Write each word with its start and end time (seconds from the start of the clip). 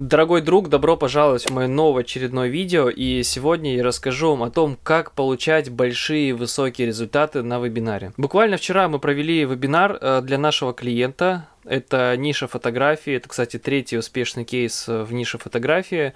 Дорогой 0.00 0.42
друг, 0.42 0.68
добро 0.68 0.96
пожаловать 0.96 1.50
в 1.50 1.52
мое 1.52 1.66
новое 1.66 2.04
очередное 2.04 2.46
видео, 2.46 2.88
и 2.88 3.24
сегодня 3.24 3.74
я 3.74 3.82
расскажу 3.82 4.30
вам 4.30 4.44
о 4.44 4.50
том, 4.50 4.78
как 4.84 5.10
получать 5.10 5.70
большие 5.70 6.34
высокие 6.34 6.86
результаты 6.86 7.42
на 7.42 7.58
вебинаре. 7.58 8.12
Буквально 8.16 8.58
вчера 8.58 8.88
мы 8.88 9.00
провели 9.00 9.44
вебинар 9.44 9.98
э, 10.00 10.20
для 10.22 10.38
нашего 10.38 10.72
клиента, 10.72 11.48
это 11.64 12.16
ниша 12.16 12.46
фотографии, 12.46 13.14
это, 13.14 13.28
кстати, 13.28 13.58
третий 13.58 13.98
успешный 13.98 14.44
кейс 14.44 14.88
э, 14.88 15.02
в 15.02 15.12
нише 15.12 15.36
фотографии. 15.36 16.12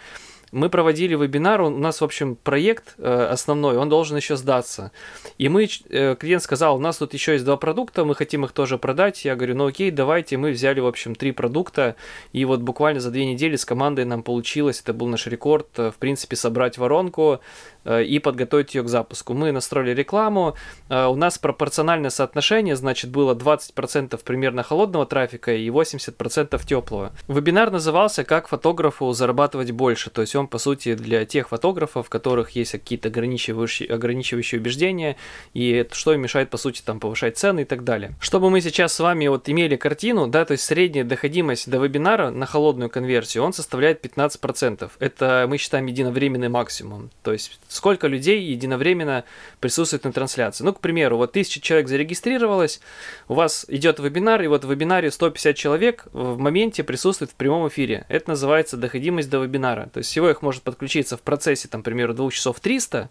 Мы 0.53 0.69
проводили 0.69 1.15
вебинар, 1.15 1.63
у 1.63 1.71
нас, 1.71 2.03
в 2.03 2.05
общем, 2.05 2.37
проект 2.37 2.95
э, 2.99 3.29
основной, 3.31 3.79
он 3.79 3.89
должен 3.89 4.19
еще 4.19 4.37
сдаться. 4.37 4.93
И 5.39 5.49
мы, 5.49 5.67
э, 5.89 6.15
клиент 6.15 6.43
сказал, 6.43 6.77
у 6.77 6.79
нас 6.79 6.99
тут 6.99 7.15
еще 7.15 7.33
есть 7.33 7.47
два 7.47 7.57
продукта, 7.57 8.05
мы 8.05 8.15
хотим 8.15 8.45
их 8.45 8.53
тоже 8.53 8.77
продать. 8.77 9.25
Я 9.25 9.35
говорю, 9.35 9.57
ну 9.57 9.67
окей, 9.69 9.91
давайте. 9.91 10.37
Мы 10.37 10.51
взяли, 10.51 10.81
в 10.81 10.87
общем, 10.87 11.15
три 11.15 11.33
продукта, 11.33 11.97
и 12.35 12.45
вот 12.45 12.61
буквально 12.61 13.01
за 13.01 13.11
две 13.11 13.25
недели 13.25 13.57
с 13.57 13.65
командой 13.65 14.05
нам 14.05 14.23
получилось, 14.23 14.83
это 14.83 14.93
был 14.93 15.07
наш 15.07 15.27
рекорд, 15.27 15.69
э, 15.79 15.91
в 15.91 15.95
принципе, 15.95 16.37
собрать 16.37 16.77
воронку, 16.77 17.41
и 17.85 18.19
подготовить 18.19 18.75
ее 18.75 18.83
к 18.83 18.89
запуску. 18.89 19.35
Мы 19.35 19.53
настроили 19.53 19.95
рекламу, 19.95 20.57
э, 20.89 21.07
у 21.07 21.15
нас 21.15 21.39
пропорциональное 21.39 22.11
соотношение, 22.11 22.77
значит, 22.77 23.11
было 23.11 23.35
20% 23.35 24.23
примерно 24.25 24.63
холодного 24.63 25.07
трафика 25.07 25.55
и 25.55 25.69
80% 25.69 26.65
теплого. 26.67 27.13
Вебинар 27.29 27.71
назывался 27.71 28.25
«Как 28.25 28.49
фотографу 28.49 29.13
зарабатывать 29.13 29.71
больше», 29.71 30.11
то 30.11 30.21
есть 30.21 30.35
он, 30.37 30.47
по 30.47 30.59
сути, 30.59 30.95
для 30.95 31.25
тех 31.25 31.49
фотографов, 31.49 32.07
у 32.07 32.11
которых 32.11 32.51
есть 32.51 32.73
какие-то 32.73 33.09
ограничивающие, 33.09 33.89
ограничивающие 33.89 34.61
убеждения, 34.61 35.17
и 35.55 35.87
что 35.93 36.13
им 36.13 36.23
мешает, 36.23 36.51
по 36.51 36.57
сути, 36.57 36.83
там 36.83 37.01
повышать 37.01 37.37
цены 37.37 37.63
и 37.63 37.65
так 37.65 37.85
далее. 37.85 38.15
Чтобы 38.21 38.51
мы 38.51 38.61
сейчас 38.61 38.93
с 38.93 39.01
вами 39.01 39.27
вот 39.29 39.49
имели 39.49 39.77
картину, 39.77 40.27
да, 40.27 40.45
то 40.45 40.53
есть 40.53 40.65
средняя 40.65 41.05
доходимость 41.05 41.71
до 41.71 41.79
вебинара 41.79 42.31
на 42.31 42.47
холодную 42.47 42.91
конверсию, 42.91 43.45
он 43.45 43.53
составляет 43.53 44.05
15%. 44.05 44.91
Это 44.99 45.47
мы 45.49 45.59
считаем 45.59 45.87
единовременный 45.87 46.49
максимум. 46.49 47.11
То 47.23 47.33
есть 47.33 47.59
сколько 47.73 48.07
людей 48.07 48.41
единовременно 48.43 49.25
присутствует 49.61 50.05
на 50.05 50.13
трансляции. 50.13 50.65
Ну, 50.65 50.73
к 50.73 50.81
примеру, 50.81 51.17
вот 51.17 51.33
тысяча 51.33 51.61
человек 51.61 51.89
зарегистрировалось, 51.89 52.81
у 53.29 53.35
вас 53.35 53.65
идет 53.69 53.99
вебинар, 53.99 54.43
и 54.43 54.47
вот 54.47 54.65
в 54.65 54.71
вебинаре 54.71 55.11
150 55.11 55.57
человек 55.57 56.07
в 56.13 56.39
моменте 56.39 56.85
присутствует 56.85 57.31
в 57.31 57.35
прямом 57.35 57.69
эфире. 57.69 58.05
Это 58.09 58.31
называется 58.31 58.77
доходимость 58.77 59.31
до 59.31 59.39
вебинара. 59.43 59.89
То 59.93 59.99
есть 59.99 60.11
всего 60.11 60.31
их 60.31 60.43
может 60.43 60.63
подключиться 60.63 61.17
в 61.17 61.23
процессе, 61.23 61.69
там, 61.69 61.83
к 61.83 61.85
примеру, 61.85 62.15
двух 62.15 62.33
часов 62.33 62.61
300, 62.61 63.11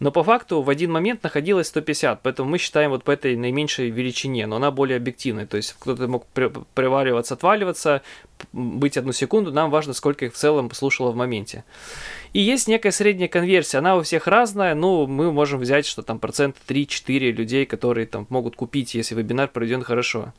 но 0.00 0.10
по 0.10 0.22
факту 0.24 0.62
в 0.62 0.68
один 0.68 0.90
момент 0.90 1.22
находилось 1.22 1.68
150, 1.68 2.20
поэтому 2.22 2.50
мы 2.50 2.58
считаем 2.58 2.90
вот 2.90 3.04
по 3.04 3.10
этой 3.10 3.36
наименьшей 3.36 3.90
величине, 3.90 4.46
но 4.46 4.56
она 4.56 4.70
более 4.70 4.96
объективная. 4.96 5.46
То 5.46 5.56
есть 5.56 5.74
кто-то 5.78 6.08
мог 6.08 6.26
приваливаться, 6.26 7.34
отваливаться, 7.34 8.02
быть 8.52 8.96
одну 8.96 9.12
секунду, 9.12 9.52
нам 9.52 9.70
важно, 9.70 9.92
сколько 9.92 10.24
их 10.24 10.34
в 10.34 10.36
целом 10.36 10.68
послушало 10.68 11.10
в 11.12 11.16
моменте. 11.16 11.64
И 12.32 12.40
есть 12.40 12.66
некая 12.66 12.92
средняя 12.92 13.28
конверсия, 13.28 13.78
она 13.78 13.96
у 13.96 14.02
всех 14.02 14.26
разная, 14.26 14.74
ну, 14.74 15.06
мы 15.06 15.30
можем 15.32 15.60
взять, 15.60 15.84
что 15.84 16.02
там 16.02 16.18
процент 16.18 16.56
3-4 16.66 17.30
людей, 17.30 17.66
которые 17.66 18.06
там 18.06 18.26
могут 18.30 18.56
купить, 18.56 18.94
если 18.94 19.14
вебинар 19.14 19.48
пройдет 19.48 19.84
хорошо. 19.84 20.32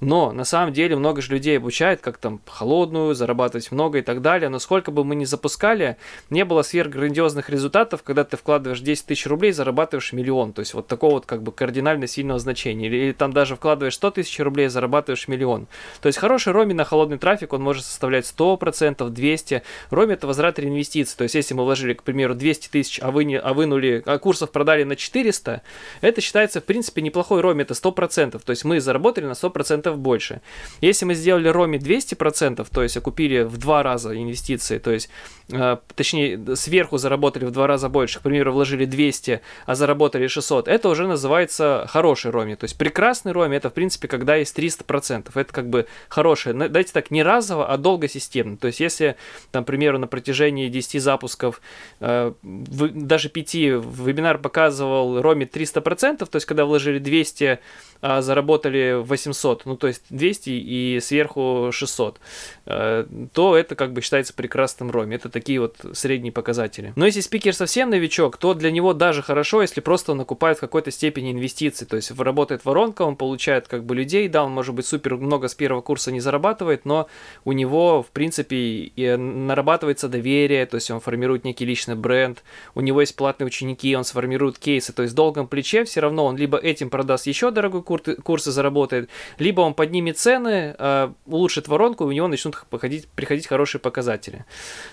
Но 0.00 0.32
на 0.32 0.44
самом 0.44 0.72
деле 0.72 0.96
много 0.96 1.22
же 1.22 1.32
людей 1.32 1.58
обучают, 1.58 2.00
как 2.00 2.18
там 2.18 2.40
холодную, 2.46 3.14
зарабатывать 3.14 3.70
много 3.70 3.98
и 3.98 4.02
так 4.02 4.20
далее, 4.20 4.48
но 4.48 4.58
сколько 4.58 4.90
бы 4.90 5.04
мы 5.04 5.14
ни 5.14 5.24
запускали, 5.24 5.96
не 6.28 6.44
было 6.44 6.62
сверхграндиозных 6.62 7.50
результатов, 7.50 8.02
когда 8.02 8.24
ты 8.24 8.36
вкладываешь 8.36 8.80
10 8.80 9.06
тысяч 9.06 9.26
рублей, 9.26 9.52
зарабатываешь 9.52 10.12
миллион, 10.12 10.52
то 10.52 10.60
есть 10.60 10.74
вот 10.74 10.88
такого 10.88 11.14
вот 11.14 11.26
как 11.26 11.44
бы 11.44 11.52
кардинально 11.52 12.08
сильного 12.08 12.40
значения. 12.40 12.86
Или, 12.86 12.96
или 12.96 13.12
там 13.12 13.32
даже 13.32 13.54
вкладываешь 13.54 13.94
100 13.94 14.10
тысяч 14.12 14.40
рублей, 14.40 14.66
зарабатываешь 14.68 15.28
миллион. 15.28 15.68
То 16.00 16.08
есть 16.08 16.18
хороший 16.18 16.52
роми 16.52 16.74
на 16.74 16.84
холодный 16.84 17.18
трафик, 17.18 17.52
он 17.52 17.62
может 17.62 17.84
составлять 17.84 18.24
100%, 18.24 18.96
200%. 19.08 19.62
Роми 19.90 20.14
это 20.14 20.26
возврат 20.26 20.58
реинвестиций, 20.58 21.16
то 21.16 21.27
есть 21.36 21.48
если 21.48 21.54
мы 21.54 21.64
вложили, 21.64 21.94
к 21.94 22.02
примеру, 22.02 22.34
200 22.34 22.68
тысяч, 22.68 23.00
а, 23.02 23.10
вы 23.10 23.24
не, 23.24 23.38
а 23.38 23.54
вынули, 23.54 24.02
а 24.06 24.18
курсов 24.18 24.50
продали 24.50 24.84
на 24.84 24.96
400, 24.96 25.62
это 26.00 26.20
считается, 26.20 26.60
в 26.60 26.64
принципе, 26.64 27.02
неплохой 27.02 27.40
роми, 27.40 27.62
это 27.62 27.74
100%, 27.74 28.40
то 28.44 28.50
есть 28.50 28.64
мы 28.64 28.80
заработали 28.80 29.26
на 29.26 29.32
100% 29.32 29.94
больше. 29.96 30.40
Если 30.80 31.04
мы 31.04 31.14
сделали 31.14 31.48
роми 31.48 31.78
200%, 31.78 32.66
то 32.70 32.82
есть 32.82 32.96
окупили 32.96 33.42
в 33.42 33.56
два 33.56 33.82
раза 33.82 34.16
инвестиции, 34.16 34.78
то 34.78 34.90
есть, 34.90 35.08
э, 35.50 35.76
точнее, 35.94 36.56
сверху 36.56 36.98
заработали 36.98 37.44
в 37.44 37.50
два 37.50 37.66
раза 37.66 37.88
больше, 37.88 38.18
к 38.18 38.22
примеру, 38.22 38.52
вложили 38.52 38.84
200, 38.84 39.40
а 39.66 39.74
заработали 39.74 40.26
600, 40.26 40.68
это 40.68 40.88
уже 40.88 41.06
называется 41.06 41.86
хороший 41.88 42.30
роми, 42.30 42.56
то 42.56 42.64
есть 42.64 42.76
прекрасный 42.76 43.32
роми, 43.32 43.56
это, 43.56 43.70
в 43.70 43.74
принципе, 43.74 44.08
когда 44.08 44.36
есть 44.36 44.58
300%, 44.58 45.30
это 45.34 45.52
как 45.52 45.68
бы 45.68 45.86
хорошее, 46.08 46.54
дайте 46.68 46.92
так, 46.92 47.10
не 47.10 47.22
разово, 47.22 47.66
а 47.66 47.76
долго 47.76 48.08
системно, 48.08 48.56
то 48.56 48.66
есть 48.66 48.80
если, 48.80 49.16
там, 49.50 49.64
к 49.64 49.66
примеру, 49.66 49.98
на 49.98 50.06
протяжении 50.06 50.68
10 50.68 51.02
запусков 51.02 51.17
запусков, 51.18 51.60
э, 52.00 52.32
даже 52.42 53.28
5 53.28 53.54
вебинар 53.54 54.38
показывал 54.38 55.20
роме 55.20 55.46
300%, 55.46 56.18
то 56.18 56.36
есть 56.36 56.46
когда 56.46 56.64
вложили 56.64 56.98
200, 56.98 57.58
а 58.00 58.22
заработали 58.22 59.02
800, 59.02 59.66
ну 59.66 59.76
то 59.76 59.88
есть 59.88 60.04
200 60.10 60.50
и 60.50 61.00
сверху 61.00 61.70
600, 61.72 62.20
э, 62.66 63.06
то 63.32 63.56
это 63.56 63.74
как 63.74 63.92
бы 63.92 64.02
считается 64.02 64.32
прекрасным 64.34 64.90
роме. 64.90 65.16
Это 65.16 65.28
такие 65.28 65.60
вот 65.60 65.76
средние 65.94 66.32
показатели. 66.32 66.92
Но 66.94 67.06
если 67.06 67.20
спикер 67.20 67.54
совсем 67.54 67.90
новичок, 67.90 68.36
то 68.36 68.54
для 68.54 68.70
него 68.70 68.94
даже 68.94 69.22
хорошо, 69.22 69.62
если 69.62 69.80
просто 69.80 70.12
он 70.12 70.20
окупает 70.20 70.58
в 70.58 70.60
какой-то 70.60 70.90
степени 70.90 71.32
инвестиций, 71.32 71.86
то 71.86 71.96
есть 71.96 72.12
работает 72.18 72.64
воронка, 72.64 73.02
он 73.02 73.16
получает 73.16 73.66
как 73.66 73.84
бы 73.84 73.96
людей, 73.96 74.28
да, 74.28 74.44
он 74.44 74.52
может 74.52 74.74
быть 74.74 74.86
супер 74.86 75.16
много 75.16 75.48
с 75.48 75.54
первого 75.54 75.80
курса 75.80 76.12
не 76.12 76.20
зарабатывает, 76.20 76.84
но 76.84 77.08
у 77.44 77.52
него 77.52 78.02
в 78.02 78.10
принципе 78.10 78.56
и 78.56 79.16
нарабатывается 79.16 80.08
доверие, 80.08 80.66
то 80.66 80.76
есть 80.76 80.90
он 80.90 81.00
формирует 81.08 81.44
некий 81.44 81.64
личный 81.64 81.94
бренд, 81.94 82.44
у 82.74 82.82
него 82.82 83.00
есть 83.00 83.16
платные 83.16 83.46
ученики, 83.46 83.96
он 83.96 84.04
сформирует 84.04 84.58
кейсы, 84.58 84.92
то 84.92 85.00
есть 85.00 85.14
в 85.14 85.16
долгом 85.16 85.48
плече 85.48 85.84
все 85.84 86.00
равно 86.00 86.26
он 86.26 86.36
либо 86.36 86.58
этим 86.58 86.90
продаст 86.90 87.26
еще 87.26 87.50
дорогой 87.50 87.82
курсы, 87.82 88.16
курсы 88.16 88.50
заработает, 88.50 89.08
либо 89.38 89.62
он 89.62 89.72
поднимет 89.72 90.18
цены, 90.18 90.76
э, 90.78 91.10
улучшит 91.24 91.66
воронку, 91.66 92.04
и 92.04 92.08
у 92.08 92.12
него 92.12 92.28
начнут 92.28 92.62
походить, 92.68 93.08
приходить 93.08 93.46
хорошие 93.46 93.80
показатели. 93.80 94.44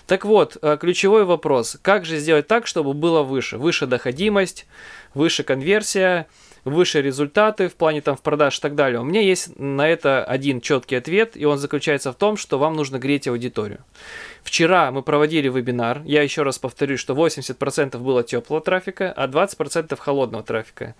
Так 0.06 0.24
вот, 0.24 0.56
э, 0.62 0.78
ключевой 0.80 1.26
вопрос. 1.26 1.76
Как 1.82 2.06
же 2.06 2.16
сделать 2.16 2.46
так, 2.46 2.66
чтобы 2.66 2.94
было 2.94 3.22
выше? 3.22 3.58
Выше 3.58 3.86
доходимость, 3.86 4.66
выше 5.16 5.42
конверсия, 5.42 6.26
выше 6.64 7.00
результаты 7.00 7.68
в 7.68 7.74
плане 7.74 8.02
там 8.02 8.16
в 8.16 8.22
продаж 8.22 8.58
и 8.58 8.60
так 8.60 8.74
далее. 8.74 9.00
У 9.00 9.04
меня 9.04 9.22
есть 9.22 9.58
на 9.58 9.88
это 9.88 10.22
один 10.24 10.60
четкий 10.60 10.96
ответ, 10.96 11.36
и 11.36 11.46
он 11.46 11.58
заключается 11.58 12.12
в 12.12 12.16
том, 12.16 12.36
что 12.36 12.58
вам 12.58 12.74
нужно 12.74 12.98
греть 12.98 13.26
аудиторию. 13.26 13.80
Вчера 14.42 14.90
мы 14.90 15.02
проводили 15.02 15.48
вебинар, 15.48 16.02
я 16.04 16.22
еще 16.22 16.42
раз 16.42 16.58
повторю, 16.58 16.98
что 16.98 17.14
80% 17.14 17.98
было 17.98 18.22
теплого 18.22 18.60
трафика, 18.60 19.10
а 19.10 19.26
20% 19.26 19.96
холодного 19.96 20.44
трафика. 20.44 20.94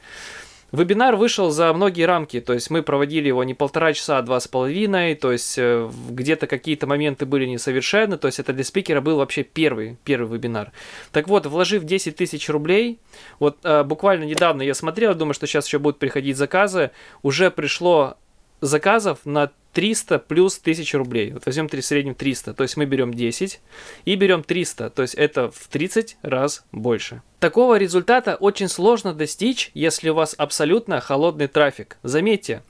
Вебинар 0.73 1.15
вышел 1.17 1.51
за 1.51 1.73
многие 1.73 2.03
рамки, 2.03 2.41
то 2.41 2.53
есть 2.53 2.71
мы 2.71 2.83
проводили 2.83 3.29
его 3.29 3.45
не 3.45 3.55
полтора 3.55 3.93
часа, 3.93 4.19
а 4.19 4.23
два 4.23 4.41
с 4.41 4.49
половиной, 4.49 5.15
то 5.15 5.31
есть 5.31 5.57
э, 5.59 5.89
где-то 6.11 6.49
какие-то 6.49 6.87
моменты 6.87 7.25
были 7.25 7.47
несовершенны, 7.47 8.19
то 8.19 8.27
есть 8.27 8.41
это 8.41 8.53
для 8.53 8.65
спикера 8.65 9.01
был 9.01 9.19
вообще 9.19 9.45
первый, 9.45 9.97
первый 10.05 10.37
вебинар. 10.37 10.73
Так 11.13 11.29
вот, 11.29 11.47
вложив 11.47 11.85
10 11.85 12.17
тысяч 12.17 12.49
рублей, 12.49 12.99
вот 13.39 13.59
э, 13.63 13.85
буквально 13.85 14.25
недавно 14.25 14.63
я 14.63 14.75
смотрел, 14.75 15.15
думаю, 15.15 15.35
что 15.35 15.47
сейчас 15.47 15.67
еще 15.67 15.79
будут 15.79 16.01
приходить 16.01 16.37
заказы, 16.37 16.91
уже 17.23 17.51
пришло 17.53 18.17
заказов 18.61 19.21
на 19.25 19.51
300 19.73 20.19
плюс 20.21 20.59
1000 20.59 20.97
рублей. 20.97 21.33
Вот 21.33 21.45
возьмем 21.45 21.69
в 21.69 21.83
среднем 21.83 22.15
300, 22.15 22.55
то 22.55 22.63
есть 22.63 22.79
мы 22.79 22.87
берем 22.87 23.13
10 23.13 23.61
и 24.07 24.15
берем 24.15 24.43
300, 24.43 24.89
то 24.89 25.03
есть 25.03 25.15
это 25.15 25.51
в 25.51 25.69
30 25.69 26.17
раз 26.23 26.65
больше. 26.73 27.21
Такого 27.41 27.77
результата 27.77 28.37
очень 28.37 28.69
сложно 28.69 29.13
достичь, 29.13 29.71
если 29.75 30.09
у 30.09 30.15
вас 30.15 30.35
абсолютно 30.39 31.01
холодный 31.01 31.47
трафик. 31.47 31.99
Заметьте, 32.03 32.63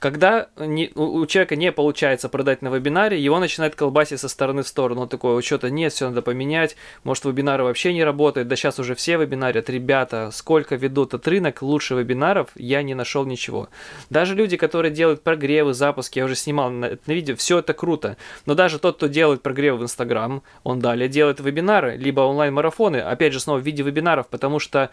когда 0.00 0.48
не, 0.56 0.90
у, 0.94 1.26
человека 1.26 1.56
не 1.56 1.70
получается 1.70 2.30
продать 2.30 2.62
на 2.62 2.68
вебинаре, 2.68 3.20
его 3.20 3.38
начинает 3.38 3.74
колбасить 3.74 4.18
со 4.18 4.28
стороны 4.28 4.62
в 4.62 4.68
сторону. 4.68 5.02
Он 5.02 5.08
такой, 5.08 5.40
что-то 5.42 5.68
нет, 5.70 5.92
все 5.92 6.08
надо 6.08 6.22
поменять, 6.22 6.74
может 7.04 7.26
вебинары 7.26 7.64
вообще 7.64 7.92
не 7.92 8.02
работают, 8.02 8.48
да 8.48 8.56
сейчас 8.56 8.78
уже 8.78 8.94
все 8.94 9.18
вебинарят. 9.18 9.68
Ребята, 9.68 10.30
сколько 10.32 10.74
ведут 10.74 11.12
от 11.12 11.28
рынок, 11.28 11.60
лучше 11.60 11.94
вебинаров, 11.94 12.48
я 12.56 12.82
не 12.82 12.94
нашел 12.94 13.26
ничего. 13.26 13.68
Даже 14.08 14.34
люди, 14.34 14.56
которые 14.56 14.90
делают 14.90 15.22
прогревы, 15.22 15.74
запуски, 15.74 16.18
я 16.18 16.24
уже 16.24 16.34
снимал 16.34 16.70
на, 16.70 16.98
на 17.06 17.12
видео, 17.12 17.36
все 17.36 17.58
это 17.58 17.74
круто. 17.74 18.16
Но 18.46 18.54
даже 18.54 18.78
тот, 18.78 18.96
кто 18.96 19.06
делает 19.06 19.42
прогревы 19.42 19.78
в 19.78 19.82
Инстаграм, 19.82 20.42
он 20.64 20.80
далее 20.80 21.10
делает 21.10 21.40
вебинары, 21.40 21.98
либо 21.98 22.22
онлайн-марафоны, 22.22 22.96
опять 22.96 23.34
же, 23.34 23.40
снова 23.40 23.58
в 23.58 23.66
виде 23.66 23.82
вебинаров, 23.82 24.28
потому 24.28 24.60
что 24.60 24.88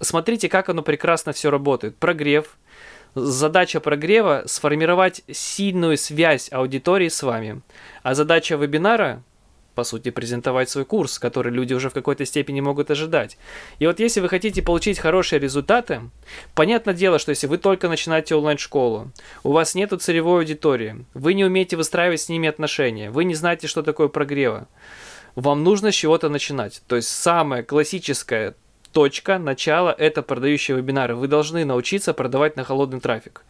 смотрите, 0.00 0.48
как 0.48 0.68
оно 0.68 0.82
прекрасно 0.82 1.32
все 1.32 1.50
работает. 1.50 1.96
Прогрев, 1.96 2.56
Задача 3.18 3.80
прогрева– 3.80 4.42
сформировать 4.46 5.22
сильную 5.32 5.96
связь 5.96 6.52
аудитории 6.52 7.08
с 7.08 7.22
вами. 7.22 7.62
А 8.02 8.12
задача 8.12 8.56
вебинара 8.56 9.22
по 9.74 9.84
сути, 9.84 10.10
презентовать 10.10 10.70
свой 10.70 10.86
курс, 10.86 11.18
который 11.18 11.52
люди 11.52 11.74
уже 11.74 11.90
в 11.90 11.92
какой-то 11.92 12.24
степени 12.24 12.60
могут 12.60 12.90
ожидать. 12.90 13.36
И 13.78 13.86
вот 13.86 14.00
если 14.00 14.20
вы 14.20 14.30
хотите 14.30 14.62
получить 14.62 14.98
хорошие 14.98 15.38
результаты, 15.38 16.00
понятное 16.54 16.94
дело, 16.94 17.18
что 17.18 17.28
если 17.28 17.46
вы 17.46 17.58
только 17.58 17.90
начинаете 17.90 18.34
онлайн-школу, 18.34 19.12
у 19.44 19.52
вас 19.52 19.74
нет 19.74 19.92
целевой 20.00 20.40
аудитории, 20.40 21.04
вы 21.12 21.34
не 21.34 21.44
умеете 21.44 21.76
выстраивать 21.76 22.22
с 22.22 22.30
ними 22.30 22.48
отношения, 22.48 23.10
вы 23.10 23.24
не 23.24 23.34
знаете, 23.34 23.66
что 23.66 23.82
такое 23.82 24.08
прогрева, 24.08 24.66
вам 25.34 25.62
нужно 25.62 25.92
с 25.92 25.94
чего-то 25.94 26.30
начинать. 26.30 26.80
То 26.86 26.96
есть 26.96 27.08
самая 27.08 27.62
классическая 27.62 28.54
точка 28.96 29.38
начала– 29.38 29.94
это 29.98 30.22
продающие 30.22 30.74
вебинары. 30.74 31.14
Вы 31.16 31.28
должны 31.28 31.66
научиться 31.66 32.14
продавать 32.14 32.56
на 32.56 32.64
холодный 32.64 32.98
трафик. 32.98 33.44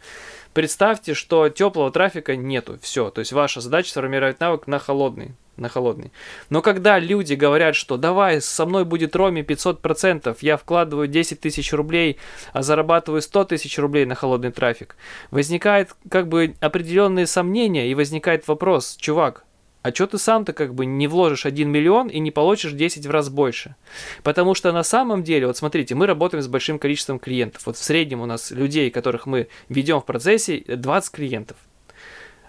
Представьте, 0.51 1.13
что 1.13 1.47
теплого 1.47 1.89
трафика 1.89 2.35
нету. 2.35 2.77
Все. 2.81 3.09
То 3.11 3.19
есть 3.19 3.31
ваша 3.31 3.61
задача 3.61 3.91
сформировать 3.91 4.41
навык 4.41 4.67
на 4.67 4.77
холодный. 4.77 5.35
На 5.55 5.69
холодный. 5.69 6.11
Но 6.49 6.61
когда 6.61 6.99
люди 6.99 7.33
говорят, 7.33 7.75
что 7.75 7.95
давай, 7.95 8.41
со 8.41 8.65
мной 8.65 8.83
будет 8.83 9.15
Роме 9.15 9.41
500%, 9.41 10.35
я 10.41 10.57
вкладываю 10.57 11.07
10 11.07 11.39
тысяч 11.39 11.71
рублей, 11.71 12.17
а 12.51 12.61
зарабатываю 12.61 13.21
100 13.21 13.45
тысяч 13.45 13.79
рублей 13.79 14.05
на 14.05 14.15
холодный 14.15 14.51
трафик, 14.51 14.97
возникает 15.31 15.95
как 16.11 16.27
бы 16.27 16.55
определенные 16.59 17.25
сомнения 17.25 17.89
и 17.89 17.95
возникает 17.95 18.49
вопрос, 18.49 18.97
чувак, 18.99 19.45
а 19.87 19.95
что 19.95 20.05
ты 20.07 20.17
сам-то 20.17 20.51
как 20.51 20.75
бы 20.75 20.85
не 20.85 21.07
вложишь 21.07 21.45
1 21.45 21.69
миллион 21.69 22.09
и 22.09 22.19
не 22.19 22.31
получишь 22.31 22.73
10 22.73 23.05
в 23.05 23.09
раз 23.09 23.29
больше? 23.29 23.75
Потому 24.21 24.53
что 24.53 24.73
на 24.73 24.83
самом 24.83 25.23
деле, 25.23 25.47
вот 25.47 25.55
смотрите, 25.55 25.95
мы 25.95 26.07
работаем 26.07 26.43
с 26.43 26.47
большим 26.47 26.77
количеством 26.77 27.19
клиентов. 27.19 27.61
Вот 27.65 27.77
в 27.77 27.83
среднем 27.83 28.19
у 28.19 28.25
нас 28.25 28.51
людей, 28.51 28.91
которых 28.91 29.25
мы 29.25 29.47
ведем 29.69 30.01
в 30.01 30.05
процессе, 30.05 30.61
20 30.67 31.11
клиентов. 31.11 31.55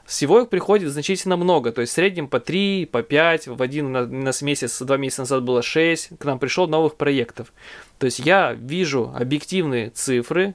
Всего 0.04 0.40
их 0.40 0.48
приходит 0.48 0.90
значительно 0.90 1.36
много, 1.36 1.70
то 1.70 1.82
есть 1.82 1.92
в 1.92 1.94
среднем 1.94 2.26
по 2.26 2.40
3, 2.40 2.86
по 2.86 3.02
5, 3.02 3.48
в 3.48 3.62
один 3.62 3.94
у 3.94 4.06
нас 4.08 4.42
месяц, 4.42 4.80
два 4.80 4.96
месяца 4.96 5.22
назад 5.22 5.44
было 5.44 5.62
6, 5.62 6.18
к 6.18 6.24
нам 6.24 6.40
пришло 6.40 6.66
новых 6.66 6.96
проектов. 6.96 7.52
То 7.98 8.06
есть 8.06 8.18
я 8.18 8.54
вижу 8.54 9.12
объективные 9.14 9.90
цифры, 9.90 10.54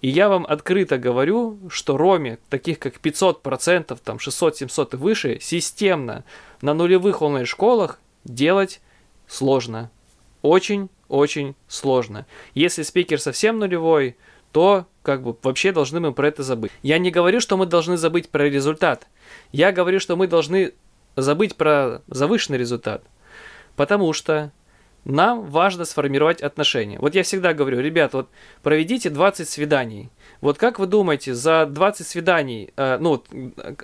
и 0.00 0.08
я 0.08 0.28
вам 0.28 0.46
открыто 0.46 0.98
говорю, 0.98 1.58
что 1.70 1.96
Роме, 1.96 2.38
таких 2.50 2.78
как 2.78 3.00
500%, 3.00 3.98
там 4.04 4.16
600-700 4.16 4.88
и 4.92 4.96
выше, 4.96 5.38
системно 5.40 6.24
на 6.60 6.74
нулевых 6.74 7.22
онлайн-школах 7.22 7.98
делать 8.24 8.80
сложно. 9.26 9.90
Очень-очень 10.42 11.56
сложно. 11.66 12.26
Если 12.54 12.82
спикер 12.82 13.20
совсем 13.20 13.58
нулевой, 13.58 14.16
то 14.52 14.86
как 15.02 15.22
бы 15.22 15.36
вообще 15.42 15.72
должны 15.72 16.00
мы 16.00 16.12
про 16.12 16.28
это 16.28 16.42
забыть. 16.42 16.72
Я 16.82 16.98
не 16.98 17.10
говорю, 17.10 17.40
что 17.40 17.56
мы 17.56 17.66
должны 17.66 17.96
забыть 17.96 18.28
про 18.28 18.48
результат. 18.48 19.06
Я 19.52 19.72
говорю, 19.72 20.00
что 20.00 20.16
мы 20.16 20.28
должны 20.28 20.72
забыть 21.16 21.56
про 21.56 22.02
завышенный 22.06 22.58
результат. 22.58 23.02
Потому 23.76 24.12
что 24.12 24.52
нам 25.06 25.46
важно 25.46 25.84
сформировать 25.84 26.42
отношения. 26.42 26.98
Вот 26.98 27.14
я 27.14 27.22
всегда 27.22 27.54
говорю, 27.54 27.80
ребят, 27.80 28.12
вот 28.12 28.28
проведите 28.64 29.08
20 29.08 29.48
свиданий. 29.48 30.10
Вот 30.40 30.58
как 30.58 30.80
вы 30.80 30.86
думаете, 30.86 31.32
за 31.32 31.64
20 31.66 32.04
свиданий, 32.04 32.72
э, 32.76 32.98
ну, 32.98 33.22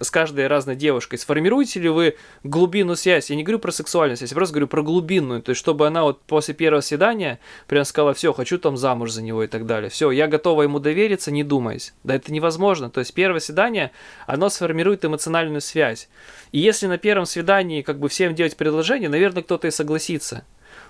с 0.01 0.11
каждой 0.11 0.49
разной 0.49 0.75
девушкой, 0.75 1.19
сформируете 1.19 1.79
ли 1.79 1.89
вы 1.89 2.17
глубину 2.43 2.97
связи? 2.97 3.31
Я 3.31 3.37
не 3.37 3.45
говорю 3.45 3.61
про 3.61 3.71
сексуальность, 3.71 4.23
я 4.23 4.29
просто 4.35 4.55
говорю 4.55 4.67
про 4.67 4.83
глубинную. 4.83 5.43
То 5.43 5.51
есть, 5.51 5.61
чтобы 5.61 5.87
она 5.87 6.03
вот 6.03 6.21
после 6.23 6.55
первого 6.55 6.81
свидания 6.81 7.39
прям 7.69 7.85
сказала, 7.85 8.15
все, 8.15 8.33
хочу 8.33 8.59
там 8.59 8.77
замуж 8.77 9.13
за 9.13 9.23
него 9.23 9.45
и 9.45 9.47
так 9.47 9.65
далее. 9.65 9.91
Все, 9.91 10.11
я 10.11 10.27
готова 10.27 10.63
ему 10.63 10.81
довериться, 10.81 11.31
не 11.31 11.45
думаясь. 11.45 11.95
Да 12.03 12.17
это 12.17 12.33
невозможно. 12.33 12.91
То 12.91 12.99
есть, 12.99 13.15
первое 13.15 13.39
свидание, 13.39 13.93
оно 14.27 14.49
сформирует 14.49 15.05
эмоциональную 15.05 15.61
связь. 15.61 16.09
И 16.51 16.59
если 16.59 16.89
на 16.89 16.99
первом 16.99 17.27
свидании 17.27 17.83
как 17.83 18.01
бы 18.01 18.09
всем 18.09 18.35
делать 18.35 18.57
предложение, 18.57 19.09
наверное, 19.09 19.45
кто-то 19.45 19.69
и 19.69 19.71
согласится. 19.71 20.45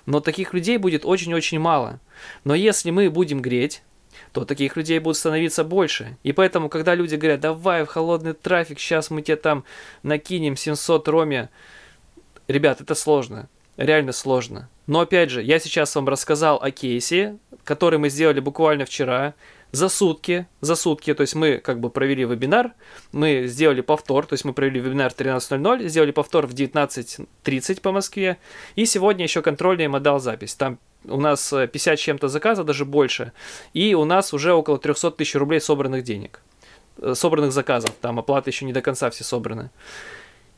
Но 0.07 0.21
таких 0.21 0.55
людей 0.55 0.79
будет 0.79 1.05
очень-очень 1.05 1.59
мало. 1.59 2.01
Но 2.45 2.55
если 2.55 2.91
мы 2.91 3.11
будем 3.11 3.41
греть, 3.41 3.83
то 4.33 4.45
таких 4.45 4.77
людей 4.77 4.99
будет 4.99 5.17
становиться 5.17 5.65
больше. 5.65 6.17
И 6.23 6.33
поэтому, 6.33 6.69
когда 6.69 6.95
люди 6.95 7.17
говорят, 7.17 7.41
давай 7.41 7.85
в 7.85 7.89
холодный 7.89 8.33
трафик, 8.33 8.79
сейчас 8.79 9.11
мы 9.11 9.23
тебе 9.23 9.37
там 9.37 9.65
накинем 10.03 10.57
700 10.57 11.09
роме, 11.09 11.51
ребят, 12.49 12.81
это 12.81 12.95
сложно, 12.95 13.49
реально 13.77 14.13
сложно. 14.13 14.69
Но 14.87 15.01
опять 15.01 15.31
же, 15.31 15.43
я 15.43 15.59
сейчас 15.59 15.95
вам 15.95 16.09
рассказал 16.09 16.59
о 16.61 16.71
кейсе, 16.71 17.37
который 17.65 17.99
мы 17.99 18.09
сделали 18.09 18.41
буквально 18.41 18.85
вчера 18.85 19.35
за 19.73 19.89
сутки, 19.89 20.47
за 20.61 20.77
сутки, 20.77 21.15
то 21.15 21.23
есть 21.23 21.35
мы 21.35 21.57
как 21.57 21.81
бы 21.81 21.89
провели 21.91 22.25
вебинар, 22.25 22.75
мы 23.11 23.47
сделали 23.47 23.81
повтор, 23.81 24.27
то 24.27 24.35
есть 24.35 24.45
мы 24.45 24.53
провели 24.53 24.79
вебинар 24.79 25.11
в 25.11 25.17
13.00, 25.17 25.89
сделали 25.89 26.13
повтор 26.13 26.47
в 26.47 26.53
19.30 26.53 27.81
по 27.81 27.91
Москве, 27.91 28.37
и 28.77 28.85
сегодня 28.85 29.25
еще 29.25 29.41
контрольная 29.41 29.89
модал 29.89 30.21
запись. 30.21 30.55
Там 30.55 30.79
у 31.05 31.19
нас 31.19 31.51
50 31.51 31.99
чем-то 31.99 32.29
заказов, 32.29 32.67
даже 32.67 32.85
больше, 32.85 33.33
и 33.73 33.95
у 33.95 34.05
нас 34.05 34.35
уже 34.35 34.53
около 34.53 34.79
300 34.79 35.13
тысяч 35.13 35.35
рублей 35.35 35.61
собранных 35.61 36.05
денег, 36.05 36.43
э, 36.99 37.15
собранных 37.15 37.53
заказов, 37.53 37.93
там 38.01 38.19
оплаты 38.19 38.51
еще 38.51 38.67
не 38.67 38.75
до 38.75 38.83
конца 38.83 39.09
все 39.09 39.25
собраны. 39.25 39.71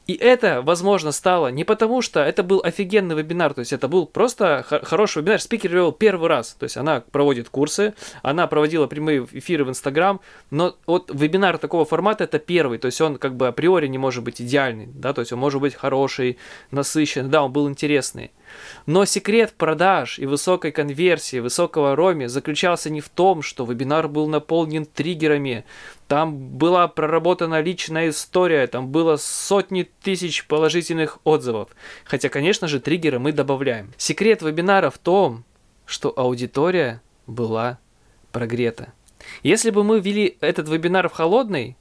И 0.07 0.13
это, 0.15 0.61
возможно, 0.61 1.13
стало 1.13 1.49
не 1.49 1.65
потому, 1.65 2.03
что 2.03 2.21
это 2.21 2.43
был 2.43 2.61
офигенный 2.63 3.15
вебинар, 3.15 3.55
то 3.55 3.61
есть 3.61 3.73
это 3.73 3.89
был 3.89 4.07
просто 4.07 4.65
хороший 4.69 5.23
вебинар. 5.23 5.41
Спикер 5.41 5.73
вел 5.73 5.93
первый 5.93 6.29
раз, 6.29 6.55
то 6.59 6.65
есть 6.65 6.77
она 6.77 7.01
проводит 7.01 7.49
курсы, 7.49 7.95
она 8.23 8.47
проводила 8.47 8.87
прямые 8.87 9.27
эфиры 9.33 9.65
в 9.65 9.71
Инстаграм, 9.71 10.21
но 10.51 10.77
вот 10.87 11.11
вебинар 11.13 11.57
такого 11.57 11.87
формата 11.87 12.25
это 12.25 12.39
первый, 12.39 12.79
то 12.79 12.87
есть 12.87 13.01
он 13.01 13.17
как 13.17 13.35
бы 13.37 13.49
априори 13.49 13.87
не 13.87 13.97
может 13.97 14.23
быть 14.23 14.43
идеальный, 14.43 14.89
да, 14.93 15.15
то 15.15 15.21
есть 15.21 15.33
он 15.33 15.39
может 15.39 15.61
быть 15.61 15.75
хороший, 15.75 16.37
насыщенный, 16.71 17.31
да, 17.31 17.43
он 17.43 17.53
был 17.53 17.69
интересный. 17.69 18.31
Но 18.87 19.05
секрет 19.05 19.55
продаж 19.57 20.19
и 20.19 20.27
высокой 20.27 20.73
конверсии, 20.73 21.39
высокого 21.39 21.97
роми 21.97 22.27
заключался 22.27 22.91
не 22.91 23.01
в 23.01 23.09
том, 23.09 23.43
что 23.43 23.65
вебинар 23.65 24.09
был 24.09 24.27
наполнен 24.27 24.85
триггерами, 24.85 25.65
там 26.09 26.37
была 26.37 26.87
проработана 26.89 27.61
личная 27.61 28.11
история, 28.11 28.67
там 28.67 28.89
было 28.89 29.17
сотни 29.17 29.89
тысяч 30.03 30.47
положительных 30.47 31.19
отзывов. 31.25 31.71
Хотя, 32.05 32.29
конечно 32.29 32.69
же, 32.69 32.81
триггеры 32.81 33.19
мы 33.19 33.33
добавляем. 33.33 33.93
Секрет 33.97 34.43
вебинара 34.43 34.91
в 34.91 34.99
том, 34.99 35.45
что 35.87 36.13
аудитория 36.17 37.01
была 37.27 37.79
прогрета. 38.33 38.93
Если 39.43 39.71
бы 39.71 39.85
мы 39.85 40.01
вели 40.01 40.37
этот 40.41 40.69
вебинар 40.69 41.09
в 41.09 41.13
холодный, 41.13 41.77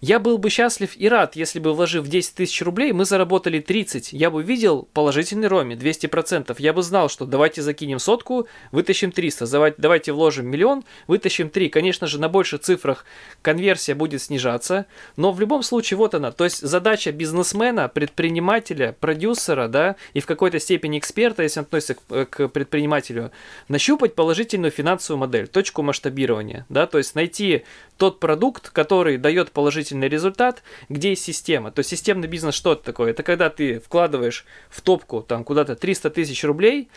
я 0.00 0.20
был 0.20 0.38
бы 0.38 0.48
счастлив 0.48 0.96
и 0.96 1.08
рад, 1.08 1.34
если 1.34 1.58
бы 1.58 1.74
вложив 1.74 2.06
10 2.06 2.34
тысяч 2.34 2.62
рублей, 2.62 2.92
мы 2.92 3.04
заработали 3.04 3.58
30. 3.58 4.12
Я 4.12 4.30
бы 4.30 4.44
видел 4.44 4.88
положительный 4.92 5.48
роме 5.48 5.74
200%. 5.74 6.54
Я 6.58 6.72
бы 6.72 6.82
знал, 6.82 7.08
что 7.08 7.26
давайте 7.26 7.62
закинем 7.62 7.98
сотку, 7.98 8.46
вытащим 8.70 9.10
300. 9.10 9.74
Давайте 9.76 10.12
вложим 10.12 10.46
миллион, 10.46 10.84
вытащим 11.08 11.50
3. 11.50 11.68
Конечно 11.68 12.06
же, 12.06 12.20
на 12.20 12.28
больших 12.28 12.60
цифрах 12.60 13.04
конверсия 13.42 13.94
будет 13.94 14.22
снижаться. 14.22 14.86
Но 15.16 15.32
в 15.32 15.40
любом 15.40 15.64
случае, 15.64 15.98
вот 15.98 16.14
она. 16.14 16.30
То 16.30 16.44
есть 16.44 16.60
задача 16.60 17.10
бизнесмена, 17.10 17.88
предпринимателя, 17.88 18.94
продюсера, 18.98 19.66
да, 19.66 19.96
и 20.14 20.20
в 20.20 20.26
какой-то 20.26 20.60
степени 20.60 20.98
эксперта, 20.98 21.42
если 21.42 21.60
он 21.60 21.64
относится 21.66 21.94
к, 21.94 22.24
к 22.26 22.48
предпринимателю, 22.48 23.32
нащупать 23.66 24.14
положительную 24.14 24.70
финансовую 24.70 25.18
модель, 25.18 25.48
точку 25.48 25.82
масштабирования, 25.82 26.66
да, 26.68 26.86
то 26.86 26.98
есть 26.98 27.16
найти 27.16 27.64
тот 27.96 28.20
продукт, 28.20 28.70
который 28.70 29.16
дает 29.18 29.50
положительный 29.50 29.87
результат, 29.90 30.62
где 30.88 31.10
есть 31.10 31.24
система. 31.24 31.70
То 31.70 31.80
есть 31.80 31.90
системный 31.90 32.28
бизнес 32.28 32.54
что 32.54 32.72
это 32.72 32.84
такое? 32.84 33.10
Это 33.10 33.22
когда 33.22 33.50
ты 33.50 33.80
вкладываешь 33.80 34.44
в 34.68 34.80
топку 34.80 35.22
там 35.22 35.44
куда-то 35.44 35.76
300 35.76 36.10
тысяч 36.10 36.44
рублей, 36.44 36.88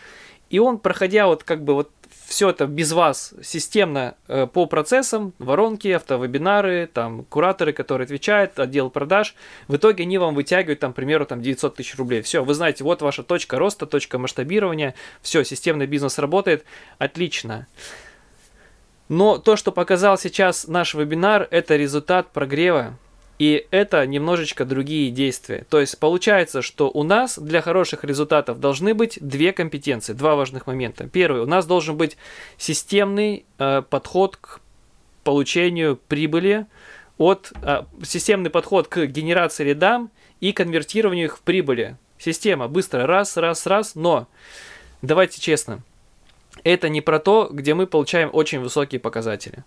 и 0.50 0.58
он, 0.58 0.78
проходя 0.78 1.26
вот 1.26 1.44
как 1.44 1.64
бы 1.64 1.74
вот 1.74 1.90
все 2.26 2.50
это 2.50 2.66
без 2.66 2.92
вас 2.92 3.34
системно 3.42 4.16
э, 4.28 4.46
по 4.46 4.66
процессам, 4.66 5.32
воронки, 5.38 5.88
автовебинары, 5.88 6.88
там, 6.92 7.24
кураторы, 7.24 7.72
которые 7.72 8.04
отвечают, 8.04 8.58
отдел 8.58 8.90
продаж, 8.90 9.34
в 9.68 9.76
итоге 9.76 10.04
они 10.04 10.18
вам 10.18 10.34
вытягивают, 10.34 10.80
там, 10.80 10.92
к 10.92 10.96
примеру, 10.96 11.26
там, 11.26 11.42
900 11.42 11.76
тысяч 11.76 11.96
рублей. 11.96 12.22
Все, 12.22 12.44
вы 12.44 12.54
знаете, 12.54 12.84
вот 12.84 13.02
ваша 13.02 13.22
точка 13.22 13.58
роста, 13.58 13.86
точка 13.86 14.18
масштабирования, 14.18 14.94
все, 15.20 15.44
системный 15.44 15.86
бизнес 15.86 16.18
работает, 16.18 16.64
отлично. 16.98 17.66
Но 19.12 19.36
то, 19.36 19.56
что 19.56 19.72
показал 19.72 20.16
сейчас 20.16 20.66
наш 20.66 20.94
вебинар, 20.94 21.46
это 21.50 21.76
результат 21.76 22.30
прогрева. 22.32 22.96
И 23.38 23.66
это 23.70 24.06
немножечко 24.06 24.64
другие 24.64 25.10
действия. 25.10 25.66
То 25.68 25.80
есть 25.80 25.98
получается, 25.98 26.62
что 26.62 26.88
у 26.88 27.02
нас 27.02 27.38
для 27.38 27.60
хороших 27.60 28.04
результатов 28.04 28.58
должны 28.58 28.94
быть 28.94 29.18
две 29.20 29.52
компетенции, 29.52 30.14
два 30.14 30.34
важных 30.34 30.66
момента. 30.66 31.08
Первый, 31.08 31.42
у 31.42 31.46
нас 31.46 31.66
должен 31.66 31.98
быть 31.98 32.16
системный 32.56 33.44
э, 33.58 33.82
подход 33.82 34.36
к 34.36 34.60
получению 35.24 35.96
прибыли 36.08 36.64
от 37.18 37.52
э, 37.60 37.82
системный 38.02 38.48
подход 38.48 38.88
к 38.88 39.04
генерации 39.04 39.64
рядам 39.64 40.10
и 40.40 40.52
конвертированию 40.52 41.26
их 41.26 41.36
в 41.36 41.42
прибыли. 41.42 41.98
Система 42.16 42.66
быстро 42.66 43.06
раз, 43.06 43.36
раз, 43.36 43.66
раз, 43.66 43.94
но 43.94 44.26
давайте 45.02 45.38
честно, 45.38 45.82
это 46.64 46.88
не 46.88 47.00
про 47.00 47.18
то, 47.18 47.48
где 47.50 47.74
мы 47.74 47.86
получаем 47.86 48.30
очень 48.32 48.60
высокие 48.60 49.00
показатели. 49.00 49.64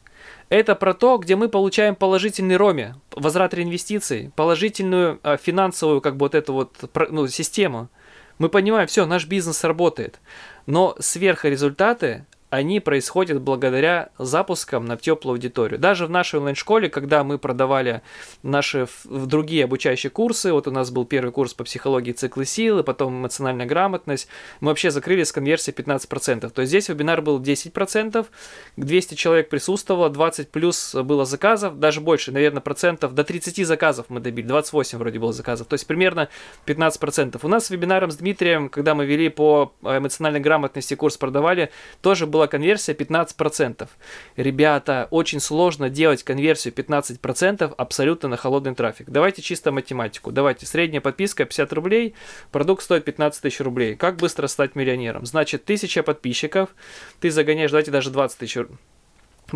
Это 0.49 0.75
про 0.75 0.93
то, 0.93 1.17
где 1.17 1.35
мы 1.35 1.49
получаем 1.49 1.95
положительный 1.95 2.57
роме, 2.57 2.95
возврат 3.11 3.53
реинвестиций, 3.53 4.31
положительную 4.35 5.19
э, 5.23 5.37
финансовую 5.41 6.01
как 6.01 6.15
бы 6.15 6.25
вот 6.25 6.35
эту 6.35 6.53
вот 6.53 6.89
ну, 7.09 7.27
систему. 7.27 7.89
Мы 8.37 8.49
понимаем, 8.49 8.87
все, 8.87 9.05
наш 9.05 9.25
бизнес 9.25 9.63
работает. 9.63 10.19
Но 10.65 10.95
сверхрезультаты, 10.99 12.25
они 12.49 12.79
происходят 12.79 13.41
благодаря 13.41 14.09
запускам 14.17 14.85
на 14.85 14.97
теплую 14.97 15.33
аудиторию. 15.33 15.79
Даже 15.79 16.05
в 16.05 16.09
нашей 16.09 16.39
онлайн-школе, 16.39 16.89
когда 16.89 17.23
мы 17.23 17.37
продавали 17.37 18.01
наши 18.43 18.87
в 19.03 19.25
другие 19.25 19.65
обучающие 19.65 20.09
курсы, 20.09 20.53
вот 20.53 20.67
у 20.67 20.71
нас 20.71 20.91
был 20.91 21.05
первый 21.05 21.31
курс 21.31 21.53
по 21.53 21.63
психологии 21.63 22.11
циклы 22.11 22.45
силы, 22.45 22.83
потом 22.83 23.13
эмоциональная 23.13 23.65
грамотность, 23.65 24.27
мы 24.61 24.69
вообще 24.69 24.91
закрыли 24.91 25.23
с 25.23 25.31
конверсией 25.31 25.75
15%. 25.75 26.49
То 26.49 26.61
есть 26.61 26.69
здесь 26.69 26.87
вебинар 26.87 27.21
был 27.21 27.41
10%, 27.41 28.25
200 28.77 29.15
человек 29.15 29.49
присутствовало, 29.49 30.09
20 30.09 30.49
плюс 30.49 30.95
было 30.95 31.25
заказов, 31.25 31.79
даже 31.79 31.99
больше, 31.99 32.31
наверное, 32.31 32.61
процентов, 32.61 33.13
до 33.15 33.23
30 33.23 33.65
заказов 33.65 34.05
мы 34.09 34.19
добили, 34.19 34.45
28 34.45 34.97
вроде 34.99 35.19
было 35.19 35.33
заказов, 35.33 35.67
то 35.67 35.73
есть 35.73 35.87
примерно 35.87 36.29
15%. 36.67 37.39
У 37.41 37.47
нас 37.47 37.65
с 37.65 37.69
вебинаром 37.69 38.11
с 38.11 38.17
Дмитрием, 38.17 38.69
когда 38.69 38.95
мы 38.95 39.05
вели 39.05 39.29
по 39.29 39.73
эмоциональной 39.81 40.39
грамотности 40.39 40.93
курс 40.93 41.17
продавали, 41.17 41.71
тоже 42.01 42.27
была 42.35 42.47
конверсия 42.47 42.91
15%. 42.91 43.87
Ребята, 44.35 45.07
очень 45.09 45.39
сложно 45.39 45.89
делать 45.89 46.23
конверсию 46.23 46.73
15% 46.73 47.73
абсолютно 47.77 48.27
на 48.27 48.35
холодный 48.35 48.75
трафик. 48.75 49.09
Давайте 49.09 49.41
чисто 49.41 49.71
математику. 49.71 50.33
Давайте, 50.33 50.65
средняя 50.65 50.99
подписка 50.99 51.45
50 51.45 51.71
рублей, 51.71 52.13
продукт 52.51 52.83
стоит 52.83 53.05
15 53.05 53.41
тысяч 53.41 53.61
рублей. 53.61 53.95
Как 53.95 54.17
быстро 54.17 54.47
стать 54.47 54.75
миллионером? 54.75 55.25
Значит, 55.25 55.63
1000 55.63 56.03
подписчиков, 56.03 56.71
ты 57.21 57.31
загоняешь, 57.31 57.71
давайте 57.71 57.91
даже 57.91 58.09
20 58.09 58.37
тысяч 58.37 58.57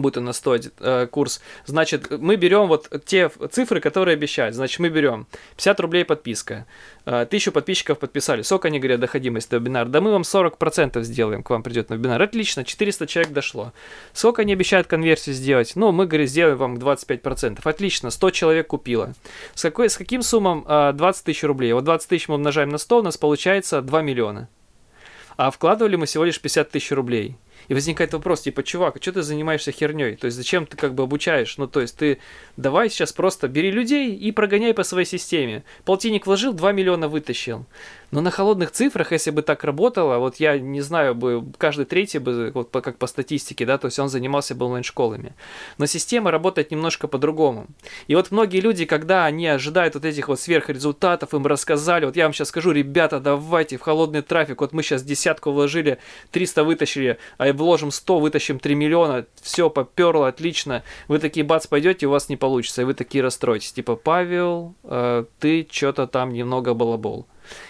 будет 0.01 0.17
у 0.17 0.21
нас 0.21 0.37
стоить 0.37 0.69
э, 0.79 1.07
курс. 1.07 1.41
Значит, 1.65 2.09
мы 2.11 2.35
берем 2.35 2.67
вот 2.67 2.89
те 3.05 3.29
цифры, 3.51 3.79
которые 3.79 4.13
обещают. 4.13 4.55
Значит, 4.55 4.79
мы 4.79 4.89
берем 4.89 5.27
50 5.55 5.79
рублей 5.79 6.05
подписка, 6.05 6.65
э, 7.05 7.21
1000 7.21 7.51
подписчиков 7.51 7.99
подписали. 7.99 8.41
Сколько 8.41 8.67
они 8.67 8.79
говорят 8.79 8.99
доходимость 8.99 9.49
до 9.49 9.57
вебинара? 9.57 9.87
Да 9.87 10.01
мы 10.01 10.11
вам 10.11 10.23
40% 10.23 11.01
сделаем, 11.03 11.43
к 11.43 11.49
вам 11.49 11.63
придет 11.63 11.89
на 11.89 11.95
вебинар. 11.95 12.21
Отлично, 12.21 12.63
400 12.63 13.07
человек 13.07 13.33
дошло. 13.33 13.73
Сколько 14.13 14.41
они 14.43 14.53
обещают 14.53 14.87
конверсию 14.87 15.35
сделать? 15.35 15.73
Ну, 15.75 15.91
мы, 15.91 16.05
говорим, 16.05 16.27
сделаем 16.27 16.57
вам 16.57 16.75
25%. 16.75 17.59
Отлично, 17.63 18.09
100 18.09 18.29
человек 18.31 18.67
купило. 18.67 19.13
С, 19.55 19.61
какой, 19.61 19.89
с 19.89 19.97
каким 19.97 20.21
суммом 20.21 20.65
э, 20.67 20.93
20 20.93 21.25
тысяч 21.25 21.43
рублей? 21.43 21.73
Вот 21.73 21.83
20 21.83 22.09
тысяч 22.09 22.27
мы 22.27 22.35
умножаем 22.35 22.69
на 22.69 22.77
100, 22.77 22.99
у 22.99 23.03
нас 23.03 23.17
получается 23.17 23.81
2 23.81 24.01
миллиона. 24.01 24.49
А 25.37 25.51
вкладывали 25.51 25.95
мы 25.95 26.05
всего 26.05 26.25
лишь 26.25 26.41
50 26.41 26.69
тысяч 26.69 26.91
рублей. 26.91 27.37
И 27.67 27.73
возникает 27.73 28.13
вопрос, 28.13 28.41
типа, 28.41 28.63
чувак, 28.63 28.97
а 28.97 29.01
что 29.01 29.13
ты 29.13 29.21
занимаешься 29.21 29.71
херней? 29.71 30.15
То 30.15 30.25
есть 30.25 30.37
зачем 30.37 30.65
ты 30.65 30.77
как 30.77 30.93
бы 30.93 31.03
обучаешь? 31.03 31.57
Ну, 31.57 31.67
то 31.67 31.81
есть 31.81 31.97
ты 31.97 32.19
давай 32.57 32.89
сейчас 32.89 33.13
просто 33.13 33.47
бери 33.47 33.71
людей 33.71 34.15
и 34.15 34.31
прогоняй 34.31 34.73
по 34.73 34.83
своей 34.83 35.05
системе. 35.05 35.63
Полтинник 35.85 36.25
вложил, 36.25 36.53
2 36.53 36.71
миллиона 36.71 37.07
вытащил. 37.07 37.65
Но 38.11 38.21
на 38.21 38.31
холодных 38.31 38.71
цифрах, 38.71 39.11
если 39.11 39.29
бы 39.29 39.43
так 39.43 39.63
работало, 39.63 40.17
вот 40.17 40.37
я 40.37 40.57
не 40.57 40.81
знаю, 40.81 41.13
бы 41.13 41.45
каждый 41.57 41.85
третий 41.85 42.17
бы, 42.17 42.51
вот 42.53 42.71
по, 42.71 42.81
как 42.81 42.97
по 42.97 43.05
статистике, 43.05 43.65
да, 43.65 43.77
то 43.77 43.85
есть 43.85 43.99
он 43.99 44.09
занимался 44.09 44.55
бы 44.55 44.65
онлайн-школами. 44.65 45.33
Но 45.77 45.85
система 45.85 46.31
работает 46.31 46.71
немножко 46.71 47.07
по-другому. 47.07 47.67
И 48.07 48.15
вот 48.15 48.31
многие 48.31 48.61
люди, 48.61 48.85
когда 48.85 49.25
они 49.25 49.47
ожидают 49.47 49.93
вот 49.93 50.05
этих 50.05 50.27
вот 50.27 50.39
сверхрезультатов, 50.39 51.33
им 51.33 51.45
рассказали, 51.45 52.05
вот 52.05 52.15
я 52.15 52.23
вам 52.23 52.33
сейчас 52.33 52.47
скажу, 52.47 52.71
ребята, 52.71 53.19
давайте 53.19 53.77
в 53.77 53.81
холодный 53.81 54.23
трафик, 54.23 54.61
вот 54.61 54.73
мы 54.73 54.81
сейчас 54.81 55.03
десятку 55.03 55.51
вложили, 55.51 55.99
300 56.31 56.63
вытащили, 56.63 57.17
а 57.37 57.48
вложим 57.53 57.91
100, 57.91 58.19
вытащим 58.19 58.59
3 58.59 58.75
миллиона, 58.75 59.25
все 59.41 59.69
поперло, 59.69 60.27
отлично. 60.27 60.83
Вы 61.07 61.19
такие 61.19 61.45
бац 61.45 61.67
пойдете, 61.67 62.07
у 62.07 62.11
вас 62.11 62.29
не 62.29 62.37
получится, 62.37 62.81
и 62.81 62.85
вы 62.85 62.93
такие 62.93 63.23
расстроитесь. 63.23 63.71
Типа, 63.71 63.95
Павел, 63.95 64.75
э, 64.83 65.25
ты 65.39 65.67
что-то 65.71 66.07
там 66.07 66.33
немного 66.33 66.73
балабол. 66.73 67.27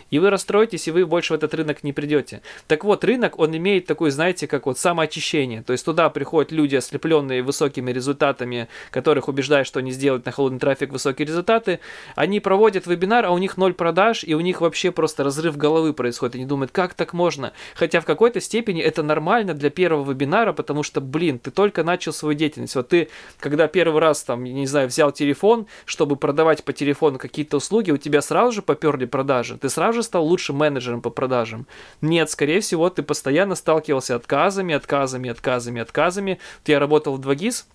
И 0.10 0.20
вы 0.20 0.30
расстроитесь, 0.30 0.88
и 0.88 0.92
вы 0.92 1.06
больше 1.06 1.34
в 1.34 1.36
этот 1.36 1.54
рынок 1.54 1.84
не 1.84 1.94
придете. 1.94 2.42
Так 2.68 2.84
вот, 2.84 3.04
рынок, 3.04 3.40
он 3.40 3.56
имеет 3.56 3.86
такой, 3.86 4.12
знаете, 4.12 4.48
как 4.48 4.66
вот 4.66 4.78
самоочищение. 4.78 5.64
То 5.64 5.74
есть 5.74 5.86
туда 5.86 6.10
приходят 6.10 6.52
люди, 6.52 6.76
ослепленные 6.76 7.44
высокими 7.44 7.92
результатами, 7.92 8.68
которых 8.92 9.28
убеждают, 9.28 9.68
что 9.68 9.80
они 9.80 9.92
сделают 9.92 10.26
на 10.26 10.32
холодный 10.32 10.60
трафик 10.60 10.92
высокие 10.92 11.26
результаты. 11.26 11.80
Они 12.16 12.40
проводят 12.40 12.88
вебинар, 12.88 13.26
а 13.26 13.32
у 13.32 13.38
них 13.38 13.58
ноль 13.58 13.74
продаж, 13.74 14.24
и 14.24 14.34
у 14.34 14.40
них 14.40 14.62
вообще 14.62 14.92
просто 14.92 15.24
разрыв 15.24 15.58
головы 15.58 15.94
происходит. 15.94 16.36
Они 16.36 16.46
думают, 16.46 16.72
как 16.72 16.94
так 16.94 17.14
можно? 17.14 17.54
Хотя 17.76 18.02
в 18.02 18.06
какой-то 18.06 18.42
степени 18.42 18.82
это 18.82 19.04
нормально 19.04 19.54
для 19.54 19.70
первого 19.70 20.12
вебинара, 20.12 20.54
потому 20.54 20.84
что, 20.84 21.02
блин, 21.02 21.40
ты 21.40 21.52
только 21.52 21.84
начал 21.84 22.14
свою 22.14 22.38
деятельность. 22.38 22.76
Вот 22.76 22.90
ты, 22.90 23.10
когда 23.40 23.68
первый 23.68 24.02
раз, 24.02 24.24
там, 24.24 24.44
не 24.44 24.68
знаю, 24.68 24.88
взял 24.88 25.12
телефон, 25.12 25.68
чтобы 25.86 26.16
продавать 26.16 26.64
по 26.64 26.74
телефону 26.74 27.18
какие-то 27.20 27.58
услуги, 27.58 27.92
у 27.92 27.98
тебя 27.98 28.22
сразу 28.22 28.52
же 28.52 28.62
поперли 28.62 29.06
продажи. 29.06 29.58
Ты 29.58 29.70
сразу 29.70 29.94
же 29.94 29.99
стал 30.04 30.26
лучшим 30.26 30.58
менеджером 30.58 31.02
по 31.02 31.10
продажам. 31.10 31.68
Нет, 32.02 32.30
скорее 32.30 32.60
всего, 32.62 32.90
ты 32.90 33.04
постоянно 33.04 33.56
сталкивался 33.56 34.16
отказами, 34.16 34.74
отказами, 34.76 35.30
отказами, 35.30 35.82
отказами. 35.82 36.40
Вот 36.60 36.70
я 36.70 36.80
работал 36.80 37.16
в 37.16 37.22
2GIS, 37.22 37.66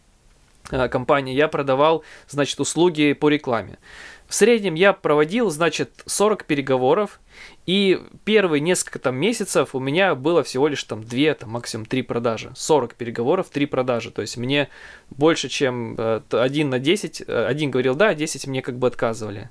э, 0.70 0.88
компании, 0.88 1.34
я 1.34 1.48
продавал, 1.48 2.04
значит, 2.28 2.60
услуги 2.60 3.12
по 3.12 3.28
рекламе. 3.28 3.78
В 4.26 4.34
среднем 4.34 4.74
я 4.74 4.92
проводил, 4.92 5.50
значит, 5.50 6.02
40 6.06 6.44
переговоров, 6.44 7.20
и 7.66 8.00
первые 8.24 8.60
несколько 8.60 8.98
там 8.98 9.16
месяцев 9.16 9.74
у 9.74 9.80
меня 9.80 10.14
было 10.14 10.42
всего 10.42 10.66
лишь 10.68 10.82
там 10.84 11.02
2, 11.02 11.34
там 11.34 11.50
максимум 11.50 11.86
3 11.86 12.02
продажи. 12.02 12.52
40 12.56 12.94
переговоров, 12.94 13.48
3 13.50 13.66
продажи. 13.66 14.10
То 14.10 14.22
есть 14.22 14.36
мне 14.36 14.68
больше, 15.10 15.48
чем 15.48 15.94
э, 15.98 16.20
1 16.30 16.70
на 16.70 16.78
10, 16.78 17.24
э, 17.26 17.46
один 17.46 17.70
говорил 17.70 17.94
да, 17.94 18.14
10 18.14 18.46
мне 18.46 18.62
как 18.62 18.78
бы 18.78 18.86
отказывали. 18.86 19.50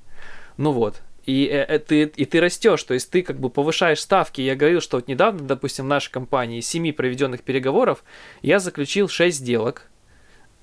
Ну 0.56 0.72
вот, 0.72 1.00
и, 1.26 1.46
э, 1.46 1.64
э, 1.64 1.78
ты, 1.78 2.02
и 2.02 2.24
ты 2.24 2.40
растешь, 2.40 2.82
то 2.82 2.94
есть 2.94 3.10
ты 3.10 3.22
как 3.22 3.38
бы 3.38 3.50
повышаешь 3.50 4.00
ставки. 4.00 4.40
Я 4.40 4.56
говорил, 4.56 4.80
что 4.80 4.98
вот 4.98 5.08
недавно, 5.08 5.40
допустим, 5.40 5.86
в 5.86 5.88
нашей 5.88 6.10
компании 6.10 6.58
из 6.58 6.68
7 6.68 6.92
проведенных 6.92 7.42
переговоров 7.42 8.04
я 8.42 8.58
заключил 8.58 9.08
6 9.08 9.36
сделок, 9.36 9.88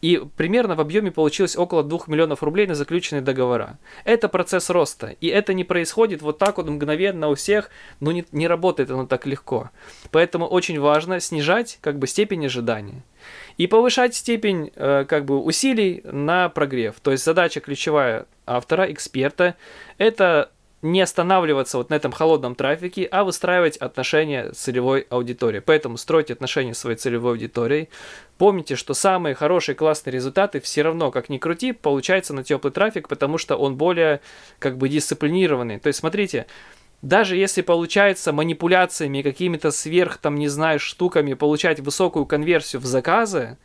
и 0.02 0.22
примерно 0.36 0.76
в 0.76 0.82
объеме 0.82 1.12
получилось 1.12 1.56
около 1.56 1.84
2 1.84 2.02
миллионов 2.08 2.42
рублей 2.42 2.66
на 2.66 2.76
заключенные 2.76 3.22
договора. 3.22 3.78
Это 4.04 4.30
процесс 4.30 4.70
роста. 4.70 5.16
И 5.22 5.28
это 5.28 5.54
не 5.54 5.64
происходит 5.64 6.22
вот 6.22 6.40
так 6.40 6.58
вот 6.58 6.68
мгновенно 6.68 7.30
у 7.30 7.36
всех, 7.36 7.70
ну 8.00 8.12
не, 8.12 8.26
не 8.32 8.48
работает 8.48 8.90
оно 8.90 9.06
так 9.06 9.28
легко. 9.28 9.70
Поэтому 10.10 10.48
очень 10.48 10.80
важно 10.80 11.20
снижать 11.20 11.78
как 11.82 12.00
бы 12.00 12.08
степень 12.08 12.46
ожидания. 12.46 13.04
И 13.58 13.68
повышать 13.68 14.16
степень 14.16 14.72
э, 14.76 15.06
как 15.08 15.26
бы 15.26 15.40
усилий 15.40 16.02
на 16.04 16.50
прогрев. 16.50 16.96
То 17.02 17.12
есть 17.12 17.24
задача 17.24 17.60
ключевая 17.60 18.26
автора, 18.46 18.92
эксперта, 18.92 19.56
это 19.98 20.52
не 20.82 21.02
останавливаться 21.02 21.78
вот 21.78 21.90
на 21.90 21.96
этом 21.96 22.12
холодном 22.12 22.56
трафике, 22.56 23.06
а 23.06 23.24
выстраивать 23.24 23.78
отношения 23.78 24.52
с 24.52 24.58
целевой 24.58 25.06
аудиторией. 25.10 25.62
Поэтому 25.62 25.98
стройте 25.98 26.34
отношения 26.34 26.74
с 26.74 26.80
своей 26.80 26.98
целевой 26.98 27.34
аудиторией. 27.34 27.90
Помните, 28.38 28.76
что 28.76 28.94
самые 28.94 29.36
хорошие 29.36 29.76
классные 29.76 30.14
результаты 30.14 30.60
все 30.60 30.82
равно, 30.82 31.12
как 31.12 31.30
ни 31.30 31.38
крути, 31.38 31.72
получаются 31.72 32.34
на 32.34 32.44
теплый 32.44 32.72
трафик, 32.72 33.08
потому 33.08 33.38
что 33.38 33.56
он 33.56 33.76
более 33.76 34.22
как 34.58 34.78
бы 34.78 34.90
дисциплинированный. 34.90 35.80
То 35.80 35.88
есть 35.88 36.00
смотрите, 36.00 36.48
даже 37.02 37.36
если 37.36 37.62
получается 37.62 38.32
манипуляциями, 38.32 39.22
какими-то 39.22 39.72
сверх, 39.72 40.18
там, 40.18 40.36
не 40.36 40.48
знаю, 40.48 40.80
штуками 40.80 41.34
получать 41.34 41.80
высокую 41.80 42.26
конверсию 42.26 42.82
в 42.82 42.86
заказы, 42.86 43.58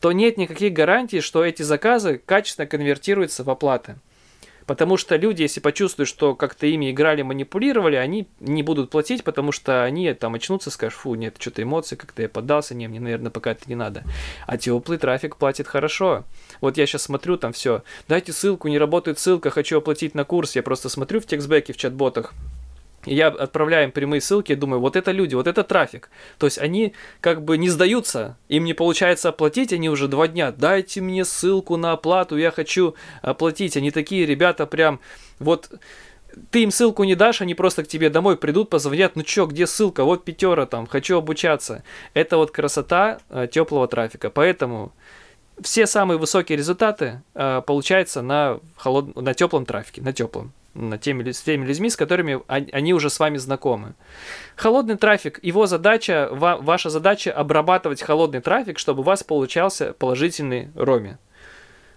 то 0.00 0.12
нет 0.12 0.36
никаких 0.36 0.72
гарантий, 0.72 1.20
что 1.20 1.44
эти 1.44 1.62
заказы 1.62 2.20
качественно 2.24 2.66
конвертируются 2.66 3.44
в 3.44 3.50
оплаты. 3.50 3.96
Потому 4.66 4.96
что 4.96 5.16
люди, 5.16 5.42
если 5.42 5.60
почувствуют, 5.60 6.08
что 6.08 6.34
как-то 6.34 6.66
ими 6.66 6.90
играли, 6.90 7.20
манипулировали, 7.22 7.96
они 7.96 8.26
не 8.40 8.62
будут 8.62 8.90
платить, 8.90 9.22
потому 9.22 9.52
что 9.52 9.84
они 9.84 10.12
там 10.14 10.34
очнутся, 10.34 10.70
скажут, 10.70 10.98
фу, 10.98 11.14
нет, 11.14 11.36
что-то 11.38 11.62
эмоции, 11.62 11.96
как-то 11.96 12.22
я 12.22 12.30
поддался, 12.30 12.74
не, 12.74 12.88
мне, 12.88 12.98
наверное, 12.98 13.30
пока 13.30 13.52
это 13.52 13.64
не 13.66 13.74
надо. 13.74 14.04
А 14.46 14.56
теплый 14.56 14.96
трафик 14.96 15.36
платит 15.36 15.68
хорошо. 15.68 16.24
Вот 16.62 16.78
я 16.78 16.86
сейчас 16.86 17.02
смотрю 17.02 17.36
там 17.36 17.52
все, 17.52 17.82
дайте 18.08 18.32
ссылку, 18.32 18.68
не 18.68 18.78
работает 18.78 19.18
ссылка, 19.18 19.50
хочу 19.50 19.78
оплатить 19.78 20.14
на 20.14 20.24
курс, 20.24 20.56
я 20.56 20.62
просто 20.62 20.88
смотрю 20.88 21.20
в 21.20 21.26
текстбеке, 21.26 21.74
в 21.74 21.76
чат-ботах, 21.76 22.32
и 22.32 22.63
я 23.06 23.28
отправляю 23.28 23.86
им 23.86 23.92
прямые 23.92 24.20
ссылки, 24.20 24.54
думаю, 24.54 24.80
вот 24.80 24.96
это 24.96 25.10
люди, 25.10 25.34
вот 25.34 25.46
это 25.46 25.62
трафик. 25.62 26.10
То 26.38 26.46
есть 26.46 26.58
они 26.58 26.94
как 27.20 27.42
бы 27.42 27.58
не 27.58 27.68
сдаются, 27.68 28.36
им 28.48 28.64
не 28.64 28.74
получается 28.74 29.30
оплатить, 29.30 29.72
они 29.72 29.88
уже 29.88 30.08
два 30.08 30.28
дня, 30.28 30.52
дайте 30.52 31.00
мне 31.00 31.24
ссылку 31.24 31.76
на 31.76 31.92
оплату, 31.92 32.36
я 32.36 32.50
хочу 32.50 32.94
оплатить. 33.22 33.76
Они 33.76 33.90
такие 33.90 34.26
ребята 34.26 34.66
прям, 34.66 35.00
вот 35.38 35.70
ты 36.50 36.62
им 36.62 36.70
ссылку 36.70 37.04
не 37.04 37.14
дашь, 37.14 37.40
они 37.40 37.54
просто 37.54 37.84
к 37.84 37.88
тебе 37.88 38.10
домой 38.10 38.36
придут, 38.36 38.70
позвонят, 38.70 39.16
ну 39.16 39.22
чё, 39.22 39.46
где 39.46 39.66
ссылка, 39.66 40.04
вот 40.04 40.24
пятера 40.24 40.66
там, 40.66 40.86
хочу 40.86 41.18
обучаться. 41.18 41.84
Это 42.12 42.36
вот 42.36 42.50
красота 42.50 43.18
э, 43.30 43.46
теплого 43.50 43.86
трафика. 43.88 44.30
Поэтому 44.30 44.92
все 45.60 45.86
самые 45.86 46.18
высокие 46.18 46.58
результаты 46.58 47.22
э, 47.34 47.62
получаются 47.66 48.22
на, 48.22 48.60
холод... 48.76 49.14
на 49.16 49.34
теплом 49.34 49.64
трафике, 49.66 50.02
на 50.02 50.12
теплом 50.12 50.52
теми, 51.00 51.30
с 51.30 51.42
теми 51.42 51.64
людьми, 51.64 51.88
с 51.88 51.96
которыми 51.96 52.40
они 52.48 52.94
уже 52.94 53.10
с 53.10 53.18
вами 53.18 53.38
знакомы. 53.38 53.94
Холодный 54.56 54.96
трафик, 54.96 55.38
его 55.42 55.66
задача, 55.66 56.28
ваша 56.30 56.90
задача 56.90 57.32
обрабатывать 57.32 58.02
холодный 58.02 58.40
трафик, 58.40 58.78
чтобы 58.78 59.00
у 59.00 59.04
вас 59.04 59.22
получался 59.22 59.92
положительный 59.92 60.70
роми. 60.74 61.16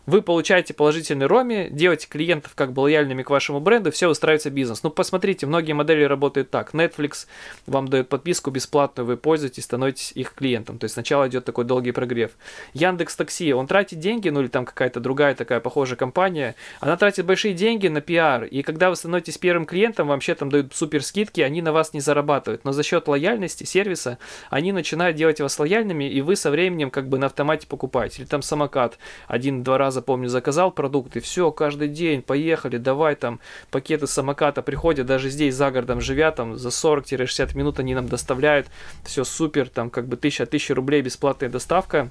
Вы 0.07 0.21
получаете 0.21 0.73
положительный 0.73 1.27
роми, 1.27 1.67
делаете 1.69 2.07
клиентов 2.09 2.53
как 2.55 2.71
бы 2.71 2.79
лояльными 2.79 3.23
к 3.23 3.29
вашему 3.29 3.59
бренду, 3.59 3.91
все 3.91 4.07
устраивается 4.07 4.49
бизнес. 4.49 4.81
Ну, 4.81 4.89
посмотрите, 4.89 5.45
многие 5.45 5.73
модели 5.73 6.03
работают 6.03 6.49
так. 6.49 6.73
Netflix 6.73 7.27
вам 7.67 7.89
дает 7.89 8.07
подписку 8.07 8.49
бесплатную, 8.49 9.05
вы 9.05 9.17
пользуетесь, 9.17 9.65
становитесь 9.65 10.13
их 10.15 10.33
клиентом. 10.33 10.79
То 10.79 10.85
есть 10.85 10.93
сначала 10.93 11.27
идет 11.27 11.43
такой 11.43 11.65
долгий 11.65 11.91
прогрев. 11.91 12.31
Яндекс 12.73 13.17
Такси, 13.17 13.51
он 13.53 13.67
тратит 13.67 13.99
деньги, 13.99 14.29
ну 14.29 14.39
или 14.39 14.47
там 14.47 14.65
какая-то 14.65 15.01
другая 15.01 15.35
такая 15.35 15.59
похожая 15.59 15.97
компания, 15.97 16.55
она 16.79 16.95
тратит 16.95 17.25
большие 17.25 17.53
деньги 17.53 17.89
на 17.89 17.99
пиар. 17.99 18.45
И 18.45 18.61
когда 18.61 18.89
вы 18.89 18.95
становитесь 18.95 19.37
первым 19.37 19.65
клиентом, 19.65 20.07
вообще 20.07 20.35
там 20.35 20.49
дают 20.49 20.73
супер 20.73 21.03
скидки, 21.03 21.41
они 21.41 21.61
на 21.61 21.73
вас 21.73 21.93
не 21.93 21.99
зарабатывают. 21.99 22.63
Но 22.63 22.71
за 22.71 22.81
счет 22.81 23.09
лояльности 23.09 23.65
сервиса 23.65 24.19
они 24.49 24.71
начинают 24.71 25.17
делать 25.17 25.41
вас 25.41 25.59
лояльными, 25.59 26.05
и 26.05 26.21
вы 26.21 26.37
со 26.37 26.49
временем 26.49 26.91
как 26.91 27.09
бы 27.09 27.17
на 27.17 27.25
автомате 27.25 27.67
покупаете. 27.67 28.21
Или 28.21 28.29
там 28.29 28.41
самокат 28.41 28.97
один-два 29.27 29.77
раза 29.77 29.96
раза, 29.97 30.01
помню, 30.01 30.29
заказал 30.29 30.71
продукты, 30.71 31.19
все, 31.19 31.51
каждый 31.51 31.87
день, 31.87 32.21
поехали, 32.21 32.77
давай 32.77 33.15
там 33.15 33.39
пакеты 33.71 34.07
самоката 34.07 34.61
приходят, 34.61 35.07
даже 35.07 35.29
здесь 35.29 35.55
за 35.55 35.71
городом 35.71 36.01
живя, 36.01 36.31
там 36.31 36.57
за 36.57 36.69
40-60 36.69 37.57
минут 37.57 37.79
они 37.79 37.95
нам 37.95 38.07
доставляют, 38.07 38.67
все 39.05 39.23
супер, 39.23 39.69
там 39.69 39.89
как 39.89 40.07
бы 40.07 40.15
1000-1000 40.17 40.73
рублей 40.73 41.01
бесплатная 41.01 41.49
доставка. 41.49 42.09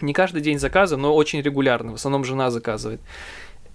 Не 0.00 0.12
каждый 0.12 0.42
день 0.42 0.58
заказы, 0.58 0.96
но 0.96 1.14
очень 1.14 1.42
регулярно, 1.42 1.92
в 1.92 1.94
основном 1.94 2.24
жена 2.24 2.50
заказывает 2.50 3.00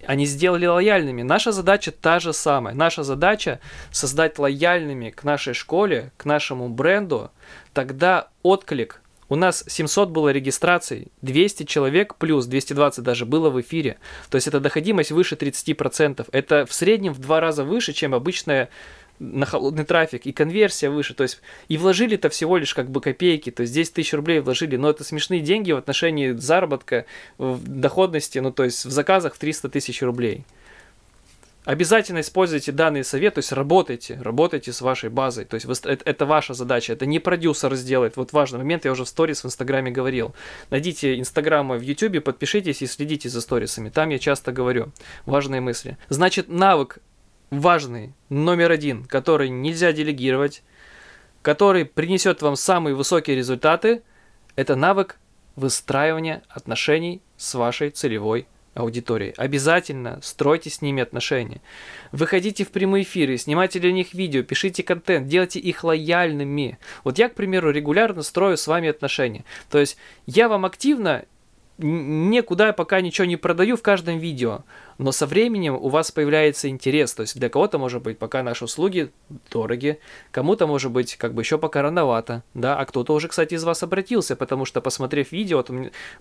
они 0.06 0.26
сделали 0.26 0.66
лояльными. 0.66 1.22
Наша 1.22 1.50
задача 1.50 1.90
та 1.90 2.20
же 2.20 2.34
самая. 2.34 2.74
Наша 2.74 3.04
задача 3.04 3.58
создать 3.90 4.38
лояльными 4.38 5.08
к 5.08 5.24
нашей 5.24 5.54
школе, 5.54 6.12
к 6.18 6.26
нашему 6.26 6.68
бренду. 6.68 7.30
Тогда 7.72 8.28
отклик 8.42 9.00
у 9.28 9.36
нас 9.36 9.64
700 9.66 10.10
было 10.10 10.30
регистраций, 10.30 11.08
200 11.22 11.64
человек 11.64 12.16
плюс 12.16 12.46
220 12.46 13.02
даже 13.02 13.26
было 13.26 13.50
в 13.50 13.60
эфире. 13.60 13.98
То 14.30 14.36
есть 14.36 14.46
это 14.46 14.60
доходимость 14.60 15.10
выше 15.10 15.34
30%. 15.34 16.26
Это 16.32 16.66
в 16.66 16.74
среднем 16.74 17.12
в 17.12 17.18
два 17.18 17.40
раза 17.40 17.64
выше, 17.64 17.92
чем 17.92 18.14
обычная 18.14 18.68
на 19.18 19.46
холодный 19.46 19.84
трафик, 19.84 20.26
и 20.26 20.32
конверсия 20.32 20.90
выше, 20.90 21.14
то 21.14 21.22
есть 21.22 21.40
и 21.68 21.78
вложили-то 21.78 22.28
всего 22.30 22.56
лишь 22.56 22.74
как 22.74 22.90
бы 22.90 23.00
копейки, 23.00 23.50
то 23.50 23.62
есть 23.62 23.72
10 23.72 23.94
тысяч 23.94 24.12
рублей 24.12 24.40
вложили, 24.40 24.76
но 24.76 24.90
это 24.90 25.04
смешные 25.04 25.40
деньги 25.40 25.72
в 25.72 25.76
отношении 25.76 26.32
заработка, 26.32 27.06
в 27.38 27.60
доходности, 27.64 28.40
ну 28.40 28.50
то 28.50 28.64
есть 28.64 28.84
в 28.84 28.90
заказах 28.90 29.36
в 29.36 29.38
300 29.38 29.68
тысяч 29.68 30.02
рублей. 30.02 30.44
Обязательно 31.64 32.20
используйте 32.20 32.72
данный 32.72 33.04
совет, 33.04 33.34
то 33.34 33.38
есть 33.38 33.50
работайте, 33.50 34.20
работайте 34.22 34.70
с 34.70 34.82
вашей 34.82 35.08
базой. 35.08 35.46
То 35.46 35.54
есть 35.54 35.64
вы, 35.64 35.72
это, 35.72 36.04
это 36.04 36.26
ваша 36.26 36.52
задача, 36.52 36.92
это 36.92 37.06
не 37.06 37.20
продюсер 37.20 37.74
сделает. 37.74 38.18
Вот 38.18 38.32
важный 38.34 38.58
момент, 38.58 38.84
я 38.84 38.92
уже 38.92 39.04
в 39.04 39.08
сторис 39.08 39.42
в 39.42 39.46
Инстаграме 39.46 39.90
говорил. 39.90 40.34
Найдите 40.68 41.18
Инстаграмы 41.18 41.78
в 41.78 41.80
Ютубе, 41.80 42.20
подпишитесь 42.20 42.82
и 42.82 42.86
следите 42.86 43.30
за 43.30 43.40
сторисами. 43.40 43.88
Там 43.88 44.10
я 44.10 44.18
часто 44.18 44.52
говорю 44.52 44.92
важные 45.24 45.62
мысли. 45.62 45.96
Значит, 46.10 46.48
навык 46.48 46.98
важный, 47.50 48.12
номер 48.28 48.70
один, 48.70 49.04
который 49.06 49.48
нельзя 49.48 49.92
делегировать, 49.92 50.62
который 51.40 51.86
принесет 51.86 52.42
вам 52.42 52.56
самые 52.56 52.94
высокие 52.94 53.36
результаты, 53.36 54.02
это 54.54 54.76
навык 54.76 55.18
выстраивания 55.56 56.42
отношений 56.48 57.22
с 57.38 57.54
вашей 57.54 57.88
целевой 57.88 58.46
аудиторией. 58.74 59.32
Обязательно 59.36 60.20
стройте 60.22 60.70
с 60.70 60.82
ними 60.82 61.02
отношения. 61.02 61.60
Выходите 62.12 62.64
в 62.64 62.70
прямые 62.70 63.04
эфиры, 63.04 63.36
снимайте 63.36 63.80
для 63.80 63.92
них 63.92 64.14
видео, 64.14 64.42
пишите 64.42 64.82
контент, 64.82 65.28
делайте 65.28 65.60
их 65.60 65.84
лояльными. 65.84 66.78
Вот 67.04 67.18
я, 67.18 67.28
к 67.28 67.34
примеру, 67.34 67.70
регулярно 67.70 68.22
строю 68.22 68.56
с 68.56 68.66
вами 68.66 68.88
отношения. 68.88 69.44
То 69.70 69.78
есть 69.78 69.96
я 70.26 70.48
вам 70.48 70.64
активно 70.64 71.24
никуда 71.78 72.72
пока 72.72 73.00
ничего 73.00 73.24
не 73.24 73.36
продаю 73.36 73.76
в 73.76 73.82
каждом 73.82 74.18
видео, 74.18 74.62
но 74.98 75.12
со 75.12 75.26
временем 75.26 75.74
у 75.74 75.88
вас 75.88 76.10
появляется 76.10 76.68
интерес. 76.68 77.14
То 77.14 77.22
есть 77.22 77.38
для 77.38 77.48
кого-то, 77.48 77.78
может 77.78 78.02
быть, 78.02 78.18
пока 78.18 78.42
наши 78.42 78.64
услуги 78.64 79.10
дороги, 79.50 79.98
кому-то, 80.30 80.66
может 80.66 80.90
быть, 80.90 81.16
как 81.16 81.34
бы 81.34 81.42
еще 81.42 81.58
пока 81.58 81.82
рановато, 81.82 82.42
да, 82.54 82.76
а 82.76 82.84
кто-то 82.84 83.14
уже, 83.14 83.28
кстати, 83.28 83.54
из 83.54 83.64
вас 83.64 83.82
обратился, 83.82 84.36
потому 84.36 84.64
что, 84.64 84.80
посмотрев 84.80 85.32
видео, 85.32 85.58
вот 85.58 85.70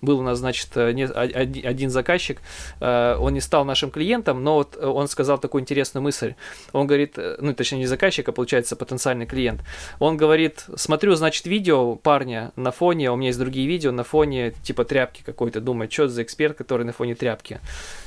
был 0.01 0.19
у 0.19 0.23
нас, 0.23 0.39
значит, 0.39 0.69
э, 0.75 0.89
один 0.89 1.89
заказчик, 1.89 2.41
э, 2.79 3.15
он 3.19 3.33
не 3.33 3.41
стал 3.41 3.65
нашим 3.65 3.91
клиентом, 3.91 4.43
но 4.43 4.55
вот 4.55 4.77
он 4.77 5.07
сказал 5.07 5.37
такую 5.37 5.61
интересную 5.61 6.03
мысль. 6.03 6.35
Он 6.71 6.87
говорит, 6.87 7.13
э, 7.17 7.37
ну, 7.39 7.53
точнее, 7.53 7.79
не 7.79 7.85
заказчик, 7.85 8.27
а 8.29 8.31
получается 8.31 8.75
потенциальный 8.75 9.25
клиент. 9.25 9.61
Он 9.99 10.17
говорит, 10.17 10.65
смотрю, 10.75 11.15
значит, 11.15 11.45
видео 11.45 11.95
парня 11.95 12.51
на 12.55 12.71
фоне, 12.71 13.11
у 13.11 13.15
меня 13.15 13.27
есть 13.27 13.39
другие 13.39 13.67
видео, 13.67 13.91
на 13.91 14.03
фоне 14.03 14.53
типа 14.63 14.85
тряпки 14.85 15.23
какой-то, 15.23 15.61
думает, 15.61 15.91
что 15.91 16.07
за 16.07 16.23
эксперт, 16.23 16.57
который 16.57 16.85
на 16.85 16.93
фоне 16.93 17.15
тряпки. 17.15 17.59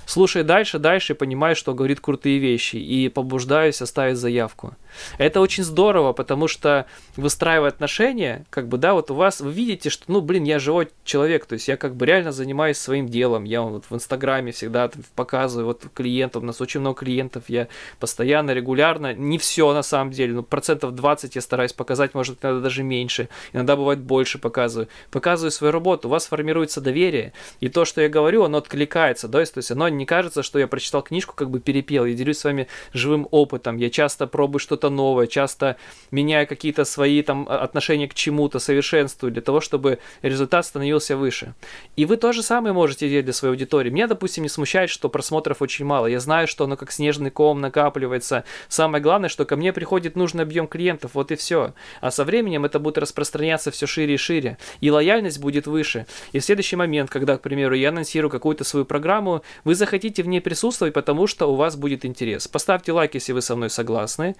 Слушай 0.06 0.44
дальше, 0.56 0.78
дальше 0.78 1.12
и 1.12 1.16
понимаю, 1.16 1.54
что 1.54 1.74
говорит 1.74 2.00
крутые 2.00 2.38
вещи, 2.38 2.76
и 2.76 3.10
побуждаюсь 3.10 3.82
оставить 3.82 4.16
заявку. 4.16 4.74
Это 5.18 5.40
очень 5.40 5.64
здорово, 5.64 6.14
потому 6.14 6.48
что 6.48 6.86
выстраивая 7.16 7.68
отношения, 7.68 8.46
как 8.48 8.68
бы, 8.68 8.78
да, 8.78 8.94
вот 8.94 9.10
у 9.10 9.14
вас, 9.14 9.42
вы 9.42 9.52
видите, 9.52 9.90
что, 9.90 10.04
ну, 10.08 10.22
блин, 10.22 10.44
я 10.44 10.58
живой 10.58 10.88
человек, 11.04 11.44
то 11.44 11.52
есть 11.54 11.68
я 11.68 11.76
как 11.76 11.94
бы 11.94 12.06
реально 12.06 12.32
занимаюсь 12.32 12.78
своим 12.78 13.06
делом, 13.06 13.44
я 13.44 13.60
вот 13.60 13.84
в 13.90 13.94
Инстаграме 13.94 14.52
всегда 14.52 14.90
показываю 15.14 15.66
вот 15.66 15.84
клиентов, 15.92 16.42
у 16.42 16.46
нас 16.46 16.62
очень 16.62 16.80
много 16.80 17.00
клиентов, 17.00 17.44
я 17.48 17.68
постоянно, 18.00 18.52
регулярно, 18.52 19.12
не 19.12 19.36
все 19.36 19.74
на 19.74 19.82
самом 19.82 20.12
деле, 20.12 20.32
но 20.32 20.42
процентов 20.42 20.94
20 20.94 21.34
я 21.34 21.42
стараюсь 21.42 21.74
показать, 21.74 22.14
может, 22.14 22.42
иногда 22.42 22.60
даже 22.60 22.82
меньше, 22.82 23.28
иногда 23.52 23.76
бывает 23.76 24.00
больше 24.00 24.38
показываю, 24.38 24.88
показываю 25.10 25.50
свою 25.50 25.72
работу, 25.72 26.08
у 26.08 26.10
вас 26.10 26.26
формируется 26.26 26.80
доверие, 26.80 27.34
и 27.60 27.68
то, 27.68 27.84
что 27.84 28.00
я 28.00 28.08
говорю, 28.08 28.44
оно 28.44 28.58
откликается, 28.58 29.28
да, 29.28 29.44
то 29.44 29.58
есть 29.58 29.70
оно 29.70 29.88
не 29.88 30.06
кажется, 30.06 30.42
что 30.46 30.58
я 30.58 30.66
прочитал 30.66 31.02
книжку, 31.02 31.34
как 31.34 31.50
бы 31.50 31.60
перепел. 31.60 32.06
Я 32.06 32.14
делюсь 32.14 32.38
с 32.38 32.44
вами 32.44 32.68
живым 32.92 33.28
опытом. 33.30 33.76
Я 33.76 33.90
часто 33.90 34.26
пробую 34.26 34.60
что-то 34.60 34.88
новое, 34.88 35.26
часто 35.26 35.76
меняю 36.10 36.46
какие-то 36.46 36.84
свои 36.84 37.20
там 37.22 37.46
отношения 37.48 38.08
к 38.08 38.14
чему-то, 38.14 38.58
совершенствую 38.58 39.32
для 39.32 39.42
того, 39.42 39.60
чтобы 39.60 39.98
результат 40.22 40.64
становился 40.64 41.16
выше. 41.16 41.54
И 41.96 42.04
вы 42.04 42.16
то 42.16 42.32
же 42.32 42.42
самое 42.42 42.72
можете 42.72 43.08
делать 43.08 43.26
для 43.26 43.34
своей 43.34 43.52
аудитории. 43.52 43.90
Меня, 43.90 44.06
допустим, 44.06 44.42
не 44.44 44.48
смущает, 44.48 44.90
что 44.90 45.08
просмотров 45.08 45.60
очень 45.60 45.84
мало. 45.84 46.06
Я 46.06 46.20
знаю, 46.20 46.46
что 46.48 46.64
оно 46.64 46.76
как 46.76 46.92
снежный 46.92 47.30
ком 47.30 47.60
накапливается. 47.60 48.44
Самое 48.68 49.02
главное, 49.02 49.28
что 49.28 49.44
ко 49.44 49.56
мне 49.56 49.72
приходит 49.72 50.16
нужный 50.16 50.44
объем 50.44 50.68
клиентов, 50.68 51.12
вот 51.14 51.32
и 51.32 51.36
все. 51.36 51.74
А 52.00 52.10
со 52.10 52.24
временем 52.24 52.64
это 52.64 52.78
будет 52.78 52.98
распространяться 52.98 53.70
все 53.70 53.86
шире 53.86 54.14
и 54.14 54.16
шире. 54.16 54.58
И 54.80 54.90
лояльность 54.90 55.40
будет 55.40 55.66
выше. 55.66 56.06
И 56.32 56.38
в 56.38 56.44
следующий 56.44 56.76
момент, 56.76 57.10
когда, 57.10 57.36
к 57.36 57.42
примеру, 57.42 57.74
я 57.74 57.88
анонсирую 57.88 58.30
какую-то 58.30 58.64
свою 58.64 58.84
программу, 58.84 59.42
вы 59.64 59.74
захотите 59.74 60.22
в 60.22 60.28
ней 60.28 60.35
присутствовать, 60.40 60.94
потому 60.94 61.26
что 61.26 61.46
у 61.46 61.54
вас 61.54 61.76
будет 61.76 62.04
интерес. 62.04 62.48
Поставьте 62.48 62.92
лайк, 62.92 63.14
если 63.14 63.32
вы 63.32 63.42
со 63.42 63.56
мной 63.56 63.70
согласны. 63.70 64.36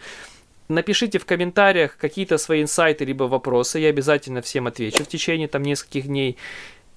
Напишите 0.68 1.18
в 1.18 1.26
комментариях 1.26 1.96
какие-то 1.96 2.38
свои 2.38 2.62
инсайты 2.62 3.04
либо 3.04 3.24
вопросы, 3.24 3.78
я 3.78 3.88
обязательно 3.88 4.42
всем 4.42 4.66
отвечу 4.66 5.04
в 5.04 5.08
течение 5.08 5.46
там 5.46 5.62
нескольких 5.62 6.06
дней. 6.06 6.36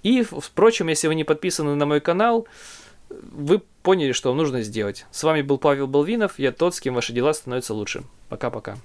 И, 0.01 0.23
впрочем, 0.23 0.88
если 0.88 1.07
вы 1.07 1.13
не 1.15 1.23
подписаны 1.23 1.75
на 1.75 1.85
мой 1.85 1.99
канал, 1.99 2.47
вы 3.09 3.62
поняли, 3.83 4.12
что 4.12 4.29
вам 4.29 4.38
нужно 4.38 4.63
сделать. 4.63 5.05
С 5.12 5.23
вами 5.23 5.41
был 5.43 5.59
Павел 5.59 5.85
Болвинов, 5.85 6.39
я 6.39 6.51
тот, 6.51 6.73
с 6.73 6.81
кем 6.81 6.95
ваши 6.95 7.13
дела 7.13 7.33
становятся 7.33 7.75
лучше. 7.75 8.03
Пока-пока. 8.27 8.79